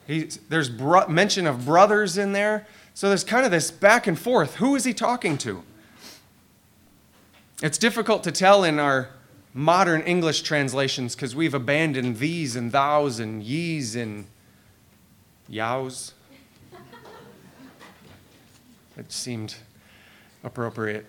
He's, 0.07 0.39
there's 0.49 0.69
bro- 0.69 1.09
mention 1.09 1.47
of 1.47 1.65
brothers 1.65 2.17
in 2.17 2.33
there. 2.33 2.67
So 2.95 3.09
there's 3.09 3.25
kind 3.25 3.45
of 3.45 3.51
this 3.51 3.71
back 3.71 4.07
and 4.07 4.19
forth. 4.19 4.57
Who 4.57 4.77
is 4.77 4.85
he 4.85 4.95
talking 4.95 5.37
to? 5.39 5.63
It's 7.63 7.79
difficult 7.79 8.23
to 8.25 8.33
tell 8.33 8.65
in 8.65 8.79
our 8.79 9.11
modern 9.57 10.03
English 10.03 10.43
translations 10.43 11.17
because 11.17 11.35
we've 11.35 11.55
abandoned 11.55 12.19
thees 12.19 12.57
and 12.57 12.71
thous 12.71 13.19
and 13.19 13.43
ye's 13.43 13.97
and 13.97 14.27
yows. 15.49 16.13
It 18.99 19.11
seemed 19.11 19.55
appropriate. 20.45 21.07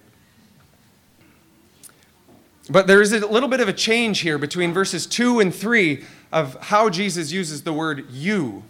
But 2.70 2.88
there 2.88 3.02
is 3.02 3.12
a 3.12 3.28
little 3.28 3.50
bit 3.50 3.60
of 3.60 3.68
a 3.68 3.74
change 3.74 4.20
here 4.20 4.38
between 4.38 4.74
verses 4.74 5.06
2 5.06 5.42
and 5.42 5.54
3 5.54 6.04
of 6.32 6.56
how 6.64 6.90
Jesus 6.90 7.32
uses 7.32 7.64
the 7.64 7.74
word 7.74 8.10
you. 8.10 8.64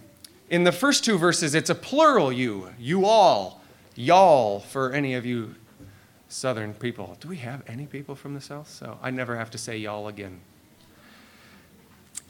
In 0.50 0.64
the 0.64 0.72
first 0.72 1.04
two 1.04 1.18
verses, 1.18 1.54
it's 1.54 1.70
a 1.70 1.74
plural 1.74 2.32
you, 2.32 2.70
you 2.78 3.04
all, 3.04 3.62
y'all, 3.94 4.60
for 4.60 4.92
any 4.92 5.14
of 5.14 5.24
you 5.24 5.54
Southern 6.28 6.74
people. 6.74 7.16
Do 7.20 7.28
we 7.28 7.36
have 7.38 7.62
any 7.66 7.86
people 7.86 8.14
from 8.14 8.34
the 8.34 8.40
South? 8.40 8.68
So 8.68 8.98
I 9.02 9.10
never 9.10 9.36
have 9.36 9.50
to 9.52 9.58
say 9.58 9.78
y'all 9.78 10.08
again. 10.08 10.40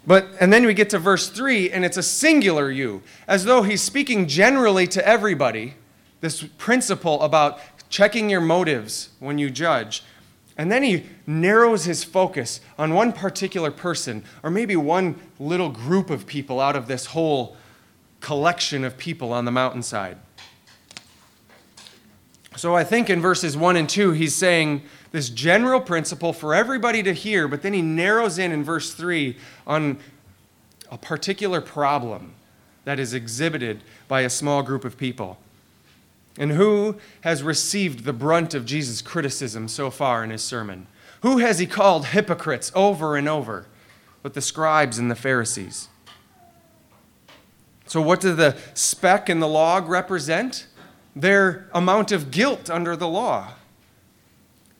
But, 0.06 0.28
and 0.40 0.52
then 0.52 0.64
we 0.64 0.72
get 0.72 0.90
to 0.90 0.98
verse 0.98 1.28
3, 1.28 1.70
and 1.70 1.84
it's 1.84 1.96
a 1.96 2.02
singular 2.02 2.70
you, 2.70 3.02
as 3.26 3.44
though 3.44 3.62
he's 3.62 3.82
speaking 3.82 4.26
generally 4.26 4.86
to 4.86 5.06
everybody, 5.06 5.74
this 6.20 6.44
principle 6.56 7.20
about 7.22 7.60
checking 7.90 8.30
your 8.30 8.40
motives 8.40 9.10
when 9.18 9.38
you 9.38 9.50
judge. 9.50 10.04
And 10.56 10.72
then 10.72 10.82
he 10.82 11.04
narrows 11.26 11.84
his 11.84 12.04
focus 12.04 12.60
on 12.78 12.94
one 12.94 13.12
particular 13.12 13.70
person, 13.70 14.24
or 14.42 14.50
maybe 14.50 14.76
one 14.76 15.20
little 15.38 15.68
group 15.68 16.10
of 16.10 16.26
people 16.26 16.60
out 16.60 16.74
of 16.74 16.88
this 16.88 17.06
whole 17.06 17.56
collection 18.20 18.84
of 18.84 18.96
people 18.96 19.32
on 19.32 19.44
the 19.44 19.52
mountainside. 19.52 20.18
So 22.56 22.74
I 22.74 22.82
think 22.82 23.10
in 23.10 23.20
verses 23.20 23.56
1 23.56 23.76
and 23.76 23.88
2, 23.88 24.12
he's 24.12 24.34
saying 24.34 24.82
this 25.12 25.28
general 25.28 25.80
principle 25.80 26.32
for 26.32 26.54
everybody 26.54 27.02
to 27.02 27.12
hear, 27.12 27.46
but 27.46 27.62
then 27.62 27.72
he 27.72 27.82
narrows 27.82 28.38
in 28.38 28.52
in 28.52 28.64
verse 28.64 28.94
3 28.94 29.36
on 29.66 29.98
a 30.90 30.98
particular 30.98 31.60
problem 31.60 32.32
that 32.84 32.98
is 32.98 33.14
exhibited 33.14 33.82
by 34.08 34.22
a 34.22 34.30
small 34.30 34.62
group 34.62 34.84
of 34.84 34.96
people. 34.96 35.38
And 36.38 36.52
who 36.52 36.96
has 37.22 37.42
received 37.42 38.04
the 38.04 38.12
brunt 38.12 38.54
of 38.54 38.64
Jesus' 38.64 39.02
criticism 39.02 39.68
so 39.68 39.90
far 39.90 40.24
in 40.24 40.30
his 40.30 40.42
sermon? 40.42 40.86
Who 41.22 41.38
has 41.38 41.58
he 41.58 41.66
called 41.66 42.06
hypocrites 42.06 42.70
over 42.74 43.16
and 43.16 43.28
over? 43.28 43.66
But 44.22 44.34
the 44.34 44.40
scribes 44.40 44.98
and 44.98 45.10
the 45.10 45.16
Pharisees. 45.16 45.88
So, 47.86 48.00
what 48.00 48.20
do 48.20 48.34
the 48.34 48.56
speck 48.74 49.28
and 49.28 49.42
the 49.42 49.48
log 49.48 49.88
represent? 49.88 50.66
Their 51.20 51.68
amount 51.72 52.12
of 52.12 52.30
guilt 52.30 52.70
under 52.70 52.96
the 52.96 53.08
law. 53.08 53.54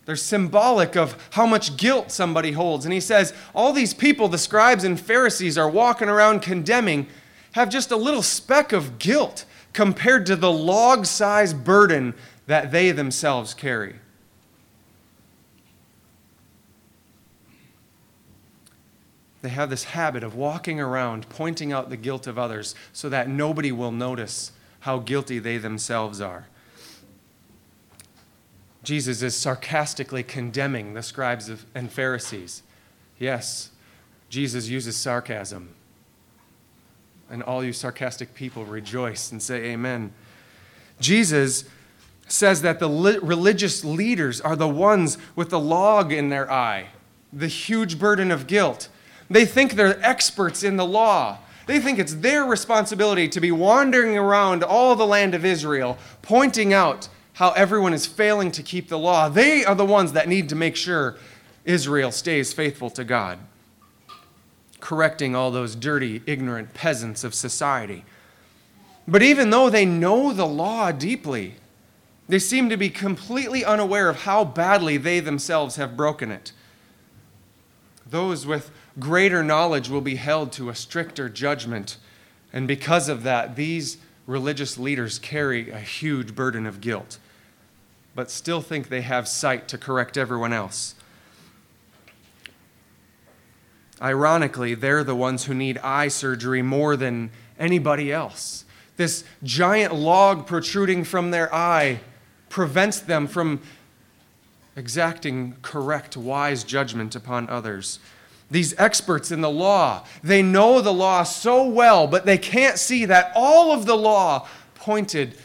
They're 0.07 0.17
symbolic 0.17 0.97
of 0.97 1.29
how 1.33 1.47
much 1.47 1.77
guilt 1.77 2.11
somebody 2.11 2.53
holds. 2.53 2.87
And 2.87 2.95
he 2.95 3.01
says, 3.01 3.35
all 3.55 3.73
these 3.73 3.93
people, 3.93 4.29
the 4.29 4.39
scribes 4.39 4.85
and 4.85 4.99
Pharisees, 4.99 5.59
are 5.59 5.69
walking 5.69 6.09
around 6.09 6.41
condemning, 6.41 7.09
have 7.53 7.69
just 7.69 7.91
a 7.91 7.97
little 7.97 8.23
speck 8.23 8.73
of 8.73 8.99
guilt 8.99 9.45
compared 9.75 10.25
to 10.27 10.37
the 10.37 10.51
log 10.51 11.05
sized 11.05 11.63
burden 11.63 12.15
that 12.47 12.73
they 12.73 12.91
themselves 12.91 13.53
carry. 13.53 13.97
They 19.43 19.51
have 19.51 19.71
this 19.71 19.85
habit 19.85 20.25
of 20.25 20.35
walking 20.35 20.81
around 20.81 21.29
pointing 21.29 21.73
out 21.73 21.91
the 21.91 21.97
guilt 21.97 22.27
of 22.27 22.39
others 22.39 22.75
so 22.93 23.09
that 23.09 23.29
nobody 23.29 23.71
will 23.71 23.93
notice 23.93 24.53
how 24.89 24.99
guilty 24.99 25.39
they 25.39 25.59
themselves 25.59 26.19
are. 26.19 26.47
Jesus 28.83 29.21
is 29.21 29.37
sarcastically 29.37 30.23
condemning 30.23 30.95
the 30.95 31.03
scribes 31.03 31.51
and 31.75 31.93
Pharisees. 31.93 32.63
Yes, 33.19 33.69
Jesus 34.31 34.67
uses 34.69 34.97
sarcasm. 34.97 35.75
And 37.29 37.43
all 37.43 37.63
you 37.63 37.75
sarcastic 37.75 38.35
people 38.35 38.65
rejoice 38.65 39.31
and 39.31 39.43
say 39.43 39.57
amen. 39.65 40.11
Jesus 41.01 41.67
says 42.27 42.63
that 42.63 42.79
the 42.79 42.89
religious 43.23 43.85
leaders 43.85 44.41
are 44.41 44.57
the 44.57 44.67
ones 44.67 45.19
with 45.37 45.51
the 45.51 45.61
log 45.61 46.15
in 46.15 46.31
their 46.31 46.51
eye, 46.51 46.87
the 47.31 47.47
huge 47.47 47.99
burden 47.99 48.31
of 48.31 48.47
guilt. 48.47 48.89
They 49.29 49.45
think 49.45 49.73
they're 49.73 50.03
experts 50.03 50.63
in 50.63 50.79
the 50.79 50.87
law. 50.87 51.41
They 51.69 51.81
think 51.81 51.99
it's 51.99 52.15
their 52.15 52.47
responsibility 52.47 53.29
to 53.29 53.43
be 53.43 53.53
wandering 53.53 54.17
around 54.17 54.65
all 54.65 54.97
the 54.97 55.07
land 55.07 55.35
of 55.35 55.45
Israel, 55.45 55.99
pointing 56.23 56.73
out 56.73 57.11
how 57.35 57.51
everyone 57.51 57.93
is 57.93 58.07
failing 58.07 58.51
to 58.53 58.63
keep 58.63 58.89
the 58.89 58.99
law. 58.99 59.29
They 59.29 59.67
are 59.67 59.75
the 59.75 59.85
ones 59.85 60.15
that 60.15 60.29
need 60.29 60.49
to 60.49 60.57
make 60.57 60.77
sure 60.77 61.19
Israel 61.67 62.11
stays 62.11 62.55
faithful 62.55 62.89
to 62.89 63.05
God, 63.05 63.39
correcting 64.81 65.37
all 65.37 65.51
those 65.51 65.77
dirty, 65.77 66.23
ignorant 66.25 66.73
peasants 66.73 67.23
of 67.23 67.35
society. 67.35 68.07
But 69.07 69.23
even 69.23 69.51
though 69.51 69.69
they 69.69 69.85
know 69.85 70.33
the 70.33 70.47
law 70.47 70.91
deeply, 70.91 71.57
they 72.31 72.39
seem 72.39 72.71
to 72.71 72.79
be 72.79 72.89
completely 72.89 73.63
unaware 73.63 74.09
of 74.09 74.23
how 74.23 74.43
badly 74.43 74.97
they 74.97 75.21
themselves 75.21 75.77
have 75.77 75.99
broken 75.99 76.31
it. 76.31 76.53
Those 78.07 78.47
with 78.47 78.71
greater 78.99 79.45
knowledge 79.45 79.89
will 79.89 80.01
be 80.01 80.17
held 80.17 80.53
to 80.53 80.69
a 80.69 80.75
stricter 80.75 81.29
judgment. 81.29 81.97
And 82.53 82.67
because 82.67 83.09
of 83.09 83.23
that, 83.23 83.57
these 83.57 83.99
religious 84.27 84.79
leaders 84.79 85.19
carry 85.19 85.71
a 85.71 85.79
huge 85.79 86.35
burden 86.35 86.67
of 86.67 86.81
guilt, 86.81 87.19
but 88.15 88.31
still 88.31 88.61
think 88.61 88.89
they 88.89 89.03
have 89.03 89.29
sight 89.29 89.69
to 89.69 89.79
correct 89.79 90.17
everyone 90.17 90.53
else. 90.53 90.95
Ironically, 94.01 94.75
they're 94.75 95.03
the 95.03 95.17
ones 95.17 95.45
who 95.45 95.55
need 95.55 95.79
eye 95.79 96.09
surgery 96.09 96.63
more 96.63 96.97
than 96.97 97.31
anybody 97.59 98.13
else. 98.13 98.65
This 98.97 99.25
giant 99.43 99.95
log 99.95 100.47
protruding 100.47 101.05
from 101.05 101.31
their 101.31 101.53
eye 101.55 102.01
prevents 102.49 103.01
them 103.01 103.27
from 103.27 103.61
exacting 104.77 105.57
correct, 105.63 106.17
wise 106.17 106.63
judgment 106.63 107.17
upon 107.17 107.49
others 107.49 107.99
these 108.51 108.75
experts 108.79 109.31
in 109.31 109.41
the 109.41 109.51
law. 109.51 110.05
They 110.23 110.43
know 110.43 110.81
the 110.81 110.93
law 110.93 111.23
so 111.23 111.65
well, 111.65 112.07
but 112.07 112.25
they 112.25 112.39
can't 112.39 112.79
see 112.79 113.05
that 113.05 113.33
all 113.35 113.73
of 113.73 113.87
the 113.87 113.97
law 113.97 114.49
pointed 114.75 115.37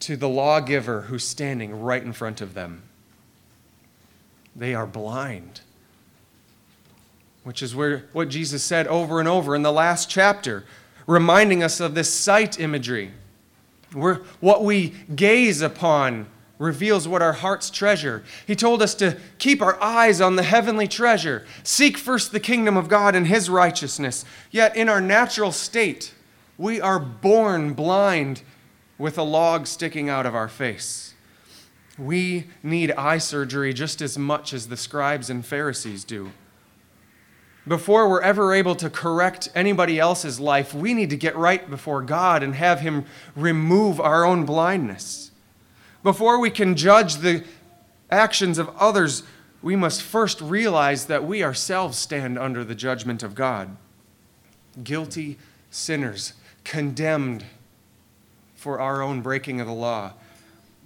to 0.00 0.16
the 0.16 0.28
lawgiver 0.28 1.02
who's 1.02 1.26
standing 1.26 1.80
right 1.80 2.02
in 2.02 2.12
front 2.12 2.40
of 2.40 2.54
them. 2.54 2.82
They 4.54 4.74
are 4.74 4.86
blind. 4.86 5.60
Which 7.44 7.62
is 7.62 7.74
where, 7.74 8.04
what 8.12 8.28
Jesus 8.28 8.62
said 8.62 8.86
over 8.86 9.18
and 9.18 9.28
over 9.28 9.54
in 9.54 9.62
the 9.62 9.72
last 9.72 10.10
chapter, 10.10 10.64
reminding 11.06 11.62
us 11.62 11.80
of 11.80 11.94
this 11.94 12.12
sight 12.12 12.60
imagery. 12.60 13.12
Where 13.92 14.22
what 14.40 14.64
we 14.64 14.90
gaze 15.14 15.60
upon 15.60 16.26
reveals 16.62 17.08
what 17.08 17.22
our 17.22 17.32
hearts 17.32 17.70
treasure. 17.70 18.22
He 18.46 18.54
told 18.54 18.82
us 18.82 18.94
to 18.94 19.18
keep 19.38 19.60
our 19.60 19.82
eyes 19.82 20.20
on 20.20 20.36
the 20.36 20.44
heavenly 20.44 20.86
treasure, 20.86 21.44
seek 21.64 21.98
first 21.98 22.30
the 22.30 22.40
kingdom 22.40 22.76
of 22.76 22.88
God 22.88 23.14
and 23.14 23.26
his 23.26 23.50
righteousness. 23.50 24.24
Yet, 24.50 24.76
in 24.76 24.88
our 24.88 25.00
natural 25.00 25.50
state, 25.50 26.14
we 26.56 26.80
are 26.80 27.00
born 27.00 27.74
blind 27.74 28.42
with 28.96 29.18
a 29.18 29.22
log 29.22 29.66
sticking 29.66 30.08
out 30.08 30.24
of 30.24 30.34
our 30.34 30.48
face. 30.48 31.14
We 31.98 32.46
need 32.62 32.92
eye 32.92 33.18
surgery 33.18 33.74
just 33.74 34.00
as 34.00 34.16
much 34.16 34.52
as 34.52 34.68
the 34.68 34.76
scribes 34.76 35.28
and 35.28 35.44
Pharisees 35.44 36.04
do. 36.04 36.30
Before 37.66 38.08
we're 38.08 38.22
ever 38.22 38.54
able 38.54 38.74
to 38.76 38.90
correct 38.90 39.48
anybody 39.54 39.98
else's 39.98 40.40
life, 40.40 40.74
we 40.74 40.94
need 40.94 41.10
to 41.10 41.16
get 41.16 41.36
right 41.36 41.68
before 41.68 42.02
God 42.02 42.42
and 42.42 42.54
have 42.54 42.80
Him 42.80 43.04
remove 43.36 44.00
our 44.00 44.24
own 44.24 44.44
blindness. 44.44 45.21
Before 46.02 46.38
we 46.38 46.50
can 46.50 46.76
judge 46.76 47.16
the 47.16 47.44
actions 48.10 48.58
of 48.58 48.70
others, 48.76 49.22
we 49.62 49.76
must 49.76 50.02
first 50.02 50.40
realize 50.40 51.06
that 51.06 51.24
we 51.24 51.44
ourselves 51.44 51.96
stand 51.96 52.38
under 52.38 52.64
the 52.64 52.74
judgment 52.74 53.22
of 53.22 53.34
God. 53.34 53.76
Guilty 54.82 55.38
sinners 55.70 56.34
condemned 56.64 57.44
for 58.56 58.80
our 58.80 59.02
own 59.02 59.20
breaking 59.20 59.60
of 59.60 59.66
the 59.66 59.72
law. 59.72 60.12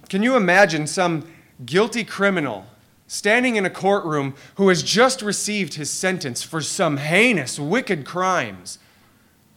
Can 0.09 0.23
you 0.23 0.35
imagine 0.35 0.87
some 0.87 1.27
guilty 1.65 2.03
criminal 2.03 2.65
standing 3.07 3.55
in 3.55 3.65
a 3.65 3.69
courtroom 3.69 4.35
who 4.55 4.69
has 4.69 4.83
just 4.83 5.21
received 5.21 5.75
his 5.75 5.89
sentence 5.89 6.43
for 6.43 6.61
some 6.61 6.97
heinous, 6.97 7.59
wicked 7.59 8.05
crimes? 8.05 8.79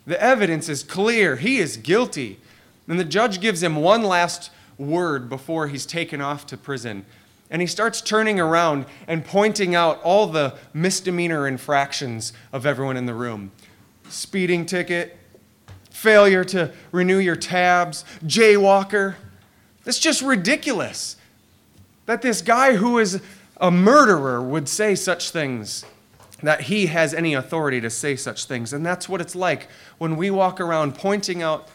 The 0.06 0.20
evidence 0.22 0.68
is 0.68 0.82
clear. 0.82 1.36
He 1.36 1.58
is 1.58 1.76
guilty. 1.76 2.40
And 2.88 2.98
the 2.98 3.04
judge 3.04 3.40
gives 3.40 3.62
him 3.62 3.76
one 3.76 4.02
last 4.02 4.50
word 4.80 5.28
before 5.28 5.68
he's 5.68 5.86
taken 5.86 6.20
off 6.20 6.46
to 6.46 6.56
prison. 6.56 7.04
And 7.50 7.60
he 7.60 7.66
starts 7.66 8.00
turning 8.00 8.40
around 8.40 8.86
and 9.06 9.24
pointing 9.24 9.74
out 9.74 10.00
all 10.02 10.26
the 10.26 10.54
misdemeanor 10.72 11.46
infractions 11.46 12.32
of 12.52 12.64
everyone 12.64 12.96
in 12.96 13.06
the 13.06 13.14
room 13.14 13.52
speeding 14.08 14.66
ticket, 14.66 15.16
failure 15.88 16.42
to 16.42 16.72
renew 16.90 17.18
your 17.18 17.36
tabs, 17.36 18.04
jaywalker. 18.24 19.14
It's 19.86 20.00
just 20.00 20.20
ridiculous 20.20 21.16
that 22.06 22.20
this 22.20 22.42
guy 22.42 22.74
who 22.74 22.98
is 22.98 23.22
a 23.58 23.70
murderer 23.70 24.42
would 24.42 24.68
say 24.68 24.96
such 24.96 25.30
things, 25.30 25.84
that 26.42 26.62
he 26.62 26.86
has 26.86 27.14
any 27.14 27.34
authority 27.34 27.80
to 27.80 27.90
say 27.90 28.16
such 28.16 28.46
things. 28.46 28.72
And 28.72 28.84
that's 28.84 29.08
what 29.08 29.20
it's 29.20 29.36
like 29.36 29.68
when 29.98 30.16
we 30.16 30.28
walk 30.30 30.60
around 30.60 30.96
pointing 30.96 31.40
out 31.40 31.68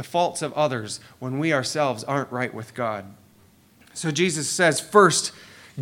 the 0.00 0.04
faults 0.04 0.40
of 0.40 0.50
others 0.54 0.98
when 1.18 1.38
we 1.38 1.52
ourselves 1.52 2.04
aren't 2.04 2.32
right 2.32 2.54
with 2.54 2.72
God. 2.72 3.04
So 3.92 4.10
Jesus 4.10 4.48
says, 4.48 4.80
first, 4.80 5.30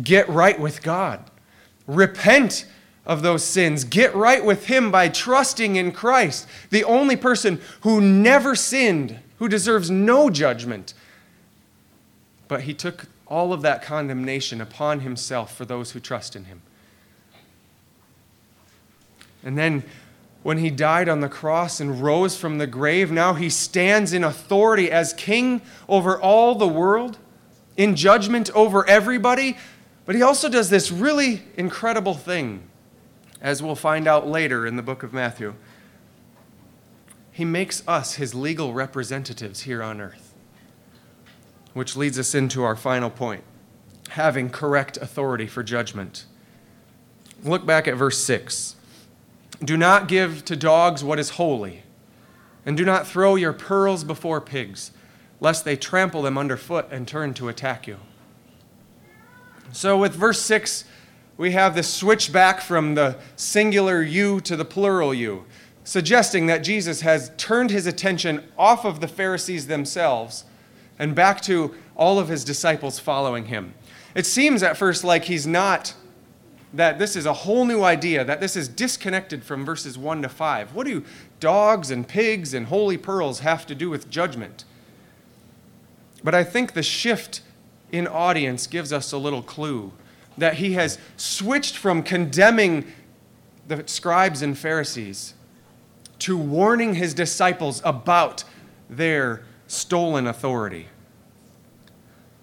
get 0.03 0.27
right 0.27 0.59
with 0.59 0.83
God. 0.83 1.23
Repent 1.87 2.65
of 3.05 3.21
those 3.21 3.45
sins. 3.45 3.85
Get 3.85 4.13
right 4.13 4.43
with 4.43 4.65
Him 4.65 4.91
by 4.91 5.07
trusting 5.07 5.77
in 5.77 5.93
Christ, 5.93 6.49
the 6.69 6.83
only 6.83 7.15
person 7.15 7.61
who 7.79 8.01
never 8.01 8.57
sinned, 8.57 9.19
who 9.37 9.47
deserves 9.47 9.89
no 9.89 10.29
judgment. 10.29 10.93
But 12.49 12.63
He 12.63 12.73
took 12.73 13.05
all 13.25 13.53
of 13.53 13.61
that 13.61 13.81
condemnation 13.81 14.59
upon 14.59 14.99
Himself 14.99 15.55
for 15.55 15.63
those 15.63 15.91
who 15.91 16.01
trust 16.01 16.35
in 16.35 16.43
Him. 16.43 16.61
And 19.45 19.57
then 19.57 19.83
when 20.43 20.57
he 20.59 20.69
died 20.69 21.09
on 21.09 21.19
the 21.19 21.29
cross 21.29 21.79
and 21.79 22.01
rose 22.01 22.37
from 22.37 22.57
the 22.57 22.67
grave, 22.67 23.11
now 23.11 23.33
he 23.33 23.49
stands 23.49 24.13
in 24.13 24.23
authority 24.23 24.89
as 24.89 25.13
king 25.13 25.61
over 25.87 26.19
all 26.19 26.55
the 26.55 26.67
world, 26.67 27.17
in 27.75 27.95
judgment 27.95 28.49
over 28.55 28.87
everybody. 28.87 29.57
But 30.05 30.15
he 30.15 30.21
also 30.21 30.49
does 30.49 30.69
this 30.69 30.91
really 30.91 31.43
incredible 31.55 32.13
thing, 32.13 32.63
as 33.41 33.61
we'll 33.61 33.75
find 33.75 34.07
out 34.07 34.27
later 34.27 34.65
in 34.65 34.75
the 34.75 34.81
book 34.81 35.03
of 35.03 35.13
Matthew. 35.13 35.55
He 37.31 37.45
makes 37.45 37.87
us 37.87 38.15
his 38.15 38.33
legal 38.33 38.73
representatives 38.73 39.61
here 39.61 39.83
on 39.83 40.01
earth, 40.01 40.33
which 41.73 41.95
leads 41.95 42.17
us 42.17 42.33
into 42.33 42.63
our 42.63 42.75
final 42.75 43.09
point 43.09 43.43
having 44.09 44.49
correct 44.49 44.97
authority 44.97 45.47
for 45.47 45.63
judgment. 45.63 46.25
Look 47.43 47.65
back 47.65 47.87
at 47.87 47.95
verse 47.95 48.17
6. 48.23 48.75
Do 49.63 49.75
not 49.75 50.07
give 50.07 50.45
to 50.45 50.55
dogs 50.55 51.03
what 51.03 51.19
is 51.19 51.31
holy, 51.31 51.83
and 52.65 52.77
do 52.77 52.85
not 52.85 53.07
throw 53.07 53.35
your 53.35 53.53
pearls 53.53 54.03
before 54.03 54.39
pigs, 54.39 54.91
lest 55.41 55.65
they 55.65 55.75
trample 55.75 56.21
them 56.21 56.37
underfoot 56.37 56.87
and 56.91 57.07
turn 57.07 57.33
to 57.35 57.49
attack 57.49 57.85
you. 57.85 57.97
So, 59.71 59.97
with 59.97 60.15
verse 60.15 60.41
6, 60.41 60.85
we 61.37 61.51
have 61.51 61.75
this 61.75 61.93
switch 61.93 62.31
back 62.31 62.61
from 62.61 62.95
the 62.95 63.17
singular 63.35 64.01
you 64.01 64.41
to 64.41 64.55
the 64.55 64.65
plural 64.65 65.13
you, 65.13 65.45
suggesting 65.83 66.47
that 66.47 66.59
Jesus 66.59 67.01
has 67.01 67.31
turned 67.37 67.69
his 67.69 67.85
attention 67.85 68.43
off 68.57 68.85
of 68.85 68.99
the 68.99 69.07
Pharisees 69.07 69.67
themselves 69.67 70.45
and 70.97 71.15
back 71.15 71.41
to 71.41 71.73
all 71.95 72.19
of 72.19 72.27
his 72.27 72.43
disciples 72.43 72.99
following 72.99 73.45
him. 73.45 73.73
It 74.15 74.25
seems 74.25 74.63
at 74.63 74.77
first 74.77 75.03
like 75.03 75.25
he's 75.25 75.47
not 75.47 75.93
that 76.73 76.99
this 76.99 77.15
is 77.15 77.25
a 77.25 77.33
whole 77.33 77.65
new 77.65 77.83
idea, 77.83 78.23
that 78.23 78.39
this 78.39 78.55
is 78.55 78.67
disconnected 78.67 79.43
from 79.43 79.65
verses 79.65 79.97
1 79.97 80.21
to 80.21 80.29
5. 80.29 80.75
What 80.75 80.85
do 80.85 81.03
dogs 81.39 81.89
and 81.89 82.07
pigs 82.07 82.53
and 82.53 82.67
holy 82.67 82.97
pearls 82.97 83.39
have 83.39 83.65
to 83.67 83.75
do 83.75 83.89
with 83.89 84.09
judgment? 84.09 84.65
But 86.23 86.35
I 86.35 86.43
think 86.43 86.73
the 86.73 86.83
shift 86.83 87.41
in 87.91 88.07
audience 88.07 88.67
gives 88.67 88.93
us 88.93 89.11
a 89.11 89.17
little 89.17 89.41
clue 89.41 89.93
that 90.37 90.55
he 90.55 90.73
has 90.73 90.99
switched 91.17 91.75
from 91.75 92.03
condemning 92.03 92.85
the 93.67 93.83
scribes 93.87 94.41
and 94.41 94.57
Pharisees 94.57 95.33
to 96.19 96.37
warning 96.37 96.95
his 96.95 97.13
disciples 97.13 97.81
about 97.83 98.43
their 98.89 99.43
stolen 99.67 100.27
authority. 100.27 100.87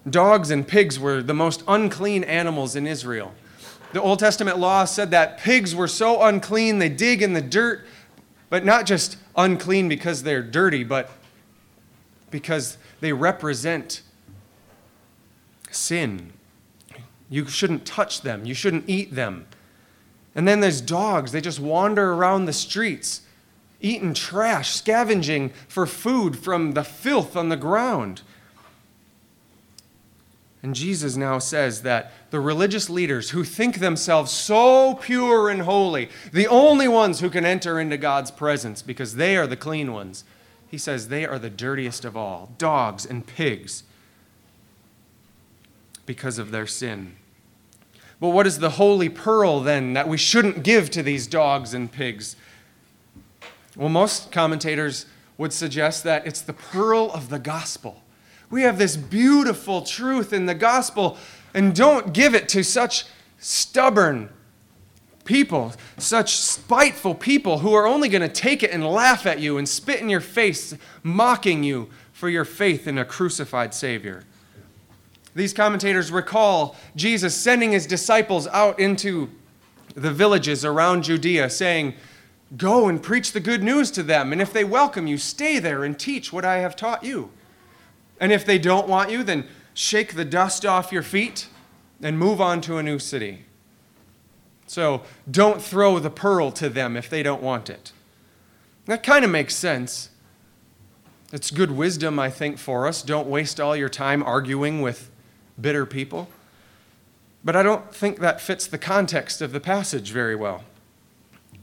Dogs 0.08 0.50
and 0.50 0.66
pigs 0.66 0.98
were 0.98 1.22
the 1.22 1.34
most 1.34 1.62
unclean 1.66 2.24
animals 2.24 2.76
in 2.76 2.86
Israel. 2.86 3.34
The 3.92 4.02
Old 4.02 4.18
Testament 4.18 4.58
law 4.58 4.84
said 4.84 5.10
that 5.12 5.38
pigs 5.38 5.74
were 5.74 5.88
so 5.88 6.22
unclean, 6.22 6.78
they 6.78 6.88
dig 6.88 7.22
in 7.22 7.32
the 7.32 7.40
dirt, 7.40 7.86
but 8.50 8.64
not 8.64 8.86
just 8.86 9.16
unclean 9.36 9.88
because 9.88 10.22
they're 10.22 10.42
dirty, 10.42 10.84
but 10.84 11.10
because 12.30 12.78
they 13.00 13.12
represent 13.12 14.02
sin. 15.70 16.32
You 17.28 17.46
shouldn't 17.46 17.86
touch 17.86 18.22
them, 18.22 18.44
you 18.44 18.54
shouldn't 18.54 18.84
eat 18.88 19.14
them. 19.14 19.46
And 20.34 20.46
then 20.46 20.60
there's 20.60 20.80
dogs, 20.80 21.32
they 21.32 21.40
just 21.40 21.60
wander 21.60 22.12
around 22.12 22.44
the 22.44 22.52
streets, 22.52 23.22
eating 23.80 24.14
trash, 24.14 24.70
scavenging 24.74 25.50
for 25.68 25.86
food 25.86 26.38
from 26.38 26.72
the 26.72 26.84
filth 26.84 27.36
on 27.36 27.48
the 27.48 27.56
ground. 27.56 28.22
And 30.66 30.74
Jesus 30.74 31.16
now 31.16 31.38
says 31.38 31.82
that 31.82 32.10
the 32.30 32.40
religious 32.40 32.90
leaders 32.90 33.30
who 33.30 33.44
think 33.44 33.78
themselves 33.78 34.32
so 34.32 34.94
pure 34.94 35.48
and 35.48 35.62
holy, 35.62 36.08
the 36.32 36.48
only 36.48 36.88
ones 36.88 37.20
who 37.20 37.30
can 37.30 37.44
enter 37.44 37.78
into 37.78 37.96
God's 37.96 38.32
presence 38.32 38.82
because 38.82 39.14
they 39.14 39.36
are 39.36 39.46
the 39.46 39.56
clean 39.56 39.92
ones, 39.92 40.24
he 40.68 40.76
says 40.76 41.06
they 41.06 41.24
are 41.24 41.38
the 41.38 41.50
dirtiest 41.50 42.04
of 42.04 42.16
all 42.16 42.50
dogs 42.58 43.06
and 43.06 43.24
pigs 43.24 43.84
because 46.04 46.36
of 46.36 46.50
their 46.50 46.66
sin. 46.66 47.14
But 48.18 48.30
what 48.30 48.48
is 48.48 48.58
the 48.58 48.70
holy 48.70 49.08
pearl 49.08 49.60
then 49.60 49.92
that 49.92 50.08
we 50.08 50.16
shouldn't 50.16 50.64
give 50.64 50.90
to 50.90 51.02
these 51.04 51.28
dogs 51.28 51.74
and 51.74 51.92
pigs? 51.92 52.34
Well, 53.76 53.88
most 53.88 54.32
commentators 54.32 55.06
would 55.38 55.52
suggest 55.52 56.02
that 56.02 56.26
it's 56.26 56.40
the 56.40 56.54
pearl 56.54 57.12
of 57.12 57.28
the 57.28 57.38
gospel. 57.38 58.02
We 58.50 58.62
have 58.62 58.78
this 58.78 58.96
beautiful 58.96 59.82
truth 59.82 60.32
in 60.32 60.46
the 60.46 60.54
gospel, 60.54 61.18
and 61.52 61.74
don't 61.74 62.12
give 62.12 62.34
it 62.34 62.48
to 62.50 62.62
such 62.62 63.04
stubborn 63.38 64.30
people, 65.24 65.72
such 65.98 66.36
spiteful 66.36 67.14
people 67.14 67.58
who 67.58 67.74
are 67.74 67.86
only 67.86 68.08
going 68.08 68.22
to 68.22 68.28
take 68.28 68.62
it 68.62 68.70
and 68.70 68.86
laugh 68.86 69.26
at 69.26 69.40
you 69.40 69.58
and 69.58 69.68
spit 69.68 70.00
in 70.00 70.08
your 70.08 70.20
face, 70.20 70.74
mocking 71.02 71.64
you 71.64 71.90
for 72.12 72.28
your 72.28 72.44
faith 72.44 72.86
in 72.86 72.96
a 72.96 73.04
crucified 73.04 73.74
Savior. 73.74 74.22
These 75.34 75.52
commentators 75.52 76.10
recall 76.10 76.76
Jesus 76.94 77.34
sending 77.34 77.72
his 77.72 77.86
disciples 77.86 78.46
out 78.46 78.80
into 78.80 79.28
the 79.94 80.12
villages 80.12 80.64
around 80.64 81.04
Judea, 81.04 81.50
saying, 81.50 81.94
Go 82.56 82.88
and 82.88 83.02
preach 83.02 83.32
the 83.32 83.40
good 83.40 83.62
news 83.62 83.90
to 83.90 84.02
them, 84.02 84.32
and 84.32 84.40
if 84.40 84.52
they 84.52 84.64
welcome 84.64 85.06
you, 85.06 85.18
stay 85.18 85.58
there 85.58 85.84
and 85.84 85.98
teach 85.98 86.32
what 86.32 86.44
I 86.44 86.58
have 86.58 86.76
taught 86.76 87.02
you. 87.02 87.30
And 88.20 88.32
if 88.32 88.44
they 88.44 88.58
don't 88.58 88.88
want 88.88 89.10
you, 89.10 89.22
then 89.22 89.46
shake 89.74 90.14
the 90.14 90.24
dust 90.24 90.64
off 90.64 90.92
your 90.92 91.02
feet 91.02 91.48
and 92.02 92.18
move 92.18 92.40
on 92.40 92.60
to 92.62 92.78
a 92.78 92.82
new 92.82 92.98
city. 92.98 93.44
So 94.66 95.02
don't 95.30 95.62
throw 95.62 95.98
the 95.98 96.10
pearl 96.10 96.50
to 96.52 96.68
them 96.68 96.96
if 96.96 97.08
they 97.08 97.22
don't 97.22 97.42
want 97.42 97.70
it. 97.70 97.92
That 98.86 99.02
kind 99.02 99.24
of 99.24 99.30
makes 99.30 99.54
sense. 99.54 100.10
It's 101.32 101.50
good 101.50 101.72
wisdom, 101.72 102.18
I 102.18 102.30
think, 102.30 102.58
for 102.58 102.86
us. 102.86 103.02
Don't 103.02 103.28
waste 103.28 103.60
all 103.60 103.76
your 103.76 103.88
time 103.88 104.22
arguing 104.22 104.80
with 104.80 105.10
bitter 105.60 105.86
people. 105.86 106.28
But 107.44 107.56
I 107.56 107.62
don't 107.62 107.94
think 107.94 108.18
that 108.20 108.40
fits 108.40 108.66
the 108.66 108.78
context 108.78 109.40
of 109.40 109.52
the 109.52 109.60
passage 109.60 110.10
very 110.10 110.34
well. 110.34 110.64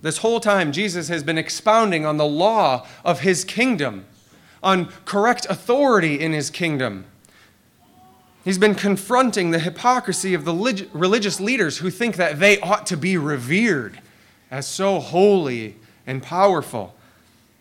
This 0.02 0.18
whole 0.18 0.39
time, 0.39 0.72
Jesus 0.72 1.08
has 1.08 1.24
been 1.24 1.38
expounding 1.38 2.06
on 2.06 2.18
the 2.18 2.26
law 2.26 2.86
of 3.06 3.22
his 3.22 3.46
kingdom 3.46 4.06
on 4.63 4.88
correct 5.06 5.45
authority 5.49 6.19
in 6.19 6.32
his 6.34 6.49
kingdom. 6.49 7.06
He's 8.43 8.58
been 8.58 8.76
confronting 8.76 9.52
the 9.52 9.60
hypocrisy 9.60 10.34
of 10.34 10.45
the 10.45 10.88
religious 10.93 11.39
leaders 11.39 11.78
who 11.78 11.89
think 11.89 12.15
that 12.15 12.39
they 12.39 12.60
ought 12.60 12.86
to 12.88 12.97
be 12.97 13.17
revered 13.17 14.02
as 14.49 14.67
so 14.67 14.99
holy 14.99 15.76
and 16.06 16.21
powerful. 16.21 16.95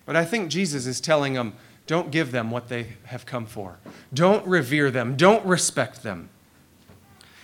But 0.06 0.16
I 0.16 0.24
think 0.24 0.50
Jesus 0.50 0.86
is 0.86 1.00
telling 1.00 1.34
them 1.34 1.54
don't 1.86 2.10
give 2.10 2.32
them 2.32 2.50
what 2.50 2.68
they 2.68 2.86
have 3.04 3.26
come 3.26 3.46
for, 3.46 3.78
don't 4.14 4.46
revere 4.46 4.90
them, 4.90 5.16
don't 5.16 5.44
respect 5.44 6.02
them. 6.02 6.28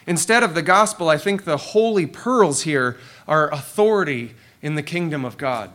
Instead 0.07 0.43
of 0.43 0.55
the 0.55 0.63
gospel, 0.63 1.09
I 1.09 1.19
think 1.19 1.45
the 1.45 1.59
holy 1.59 2.07
pearls 2.07 2.63
here 2.63 2.97
are 3.27 3.53
authority 3.53 4.35
in 4.63 4.75
the 4.75 4.83
kingdom 4.83 5.25
of 5.25 5.37
God. 5.37 5.71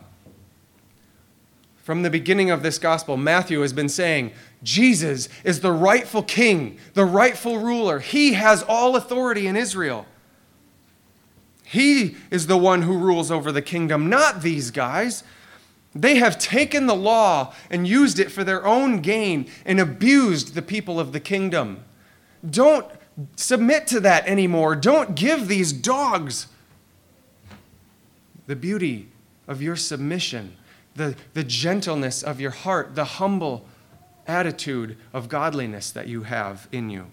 From 1.84 2.02
the 2.02 2.10
beginning 2.10 2.50
of 2.50 2.62
this 2.62 2.78
gospel, 2.78 3.18
Matthew 3.18 3.60
has 3.60 3.74
been 3.74 3.90
saying, 3.90 4.32
Jesus 4.62 5.28
is 5.44 5.60
the 5.60 5.70
rightful 5.70 6.22
king, 6.22 6.78
the 6.94 7.04
rightful 7.04 7.58
ruler. 7.58 8.00
He 8.00 8.32
has 8.32 8.62
all 8.62 8.96
authority 8.96 9.46
in 9.46 9.54
Israel. 9.54 10.06
He 11.62 12.16
is 12.30 12.46
the 12.46 12.56
one 12.56 12.82
who 12.82 12.96
rules 12.96 13.30
over 13.30 13.52
the 13.52 13.60
kingdom, 13.60 14.08
not 14.08 14.40
these 14.40 14.70
guys. 14.70 15.24
They 15.94 16.16
have 16.16 16.38
taken 16.38 16.86
the 16.86 16.94
law 16.94 17.52
and 17.70 17.86
used 17.86 18.18
it 18.18 18.32
for 18.32 18.44
their 18.44 18.66
own 18.66 19.00
gain 19.00 19.46
and 19.66 19.78
abused 19.78 20.54
the 20.54 20.62
people 20.62 20.98
of 20.98 21.12
the 21.12 21.20
kingdom. 21.20 21.84
Don't 22.48 22.86
submit 23.36 23.86
to 23.88 24.00
that 24.00 24.26
anymore. 24.26 24.74
Don't 24.74 25.14
give 25.14 25.48
these 25.48 25.72
dogs 25.72 26.46
the 28.46 28.56
beauty 28.56 29.08
of 29.46 29.60
your 29.60 29.76
submission, 29.76 30.56
the, 30.94 31.16
the 31.32 31.44
gentleness 31.44 32.22
of 32.22 32.40
your 32.40 32.50
heart, 32.50 32.94
the 32.94 33.04
humble 33.04 33.66
attitude 34.26 34.96
of 35.12 35.28
godliness 35.28 35.90
that 35.90 36.06
you 36.06 36.22
have 36.22 36.68
in 36.72 36.90
you. 36.90 37.06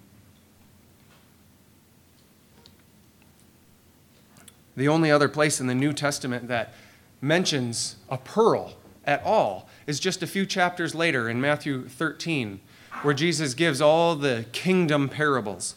The 4.75 4.87
only 4.87 5.11
other 5.11 5.27
place 5.27 5.59
in 5.59 5.67
the 5.67 5.75
New 5.75 5.93
Testament 5.93 6.47
that 6.47 6.73
mentions 7.21 7.97
a 8.09 8.17
pearl 8.17 8.75
at 9.05 9.23
all 9.23 9.67
is 9.85 9.99
just 9.99 10.23
a 10.23 10.27
few 10.27 10.45
chapters 10.45 10.95
later 10.95 11.29
in 11.29 11.41
Matthew 11.41 11.87
13, 11.87 12.59
where 13.01 13.13
Jesus 13.13 13.53
gives 13.53 13.81
all 13.81 14.15
the 14.15 14.45
kingdom 14.51 15.09
parables. 15.09 15.75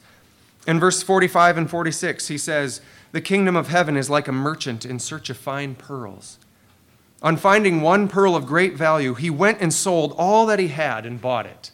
In 0.67 0.79
verse 0.79 1.03
45 1.03 1.59
and 1.59 1.71
46, 1.71 2.29
he 2.29 2.39
says, 2.39 2.81
The 3.13 3.21
kingdom 3.21 3.57
of 3.57 3.69
heaven 3.69 3.97
is 3.97 4.09
like 4.09 4.29
a 4.29 4.33
merchant 4.33 4.85
in 4.85 4.99
search 4.99 5.29
of 5.29 5.37
fine 5.37 5.75
pearls. 5.75 6.39
On 7.25 7.37
finding 7.37 7.81
one 7.81 8.07
pearl 8.07 8.37
of 8.37 8.47
great 8.47 8.75
value, 8.75 9.15
he 9.15 9.31
went 9.31 9.61
and 9.61 9.73
sold 9.73 10.15
all 10.17 10.47
that 10.47 10.61
he 10.61 10.69
had 10.69 11.05
and 11.07 11.21
bought 11.21 11.47
it. 11.47 11.73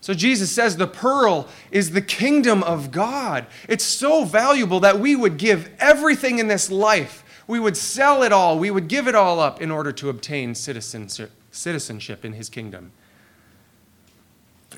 So 0.00 0.14
Jesus 0.14 0.50
says 0.50 0.76
the 0.76 0.86
pearl 0.86 1.46
is 1.70 1.90
the 1.90 2.00
kingdom 2.00 2.62
of 2.62 2.90
God. 2.90 3.46
It's 3.68 3.84
so 3.84 4.24
valuable 4.24 4.80
that 4.80 4.98
we 4.98 5.14
would 5.14 5.36
give 5.36 5.68
everything 5.78 6.38
in 6.38 6.48
this 6.48 6.70
life. 6.70 7.22
We 7.46 7.60
would 7.60 7.76
sell 7.76 8.22
it 8.22 8.32
all. 8.32 8.58
We 8.58 8.70
would 8.70 8.88
give 8.88 9.08
it 9.08 9.14
all 9.14 9.40
up 9.40 9.60
in 9.60 9.70
order 9.70 9.92
to 9.92 10.08
obtain 10.08 10.54
citizenship 10.54 12.24
in 12.24 12.32
his 12.32 12.48
kingdom. 12.48 12.92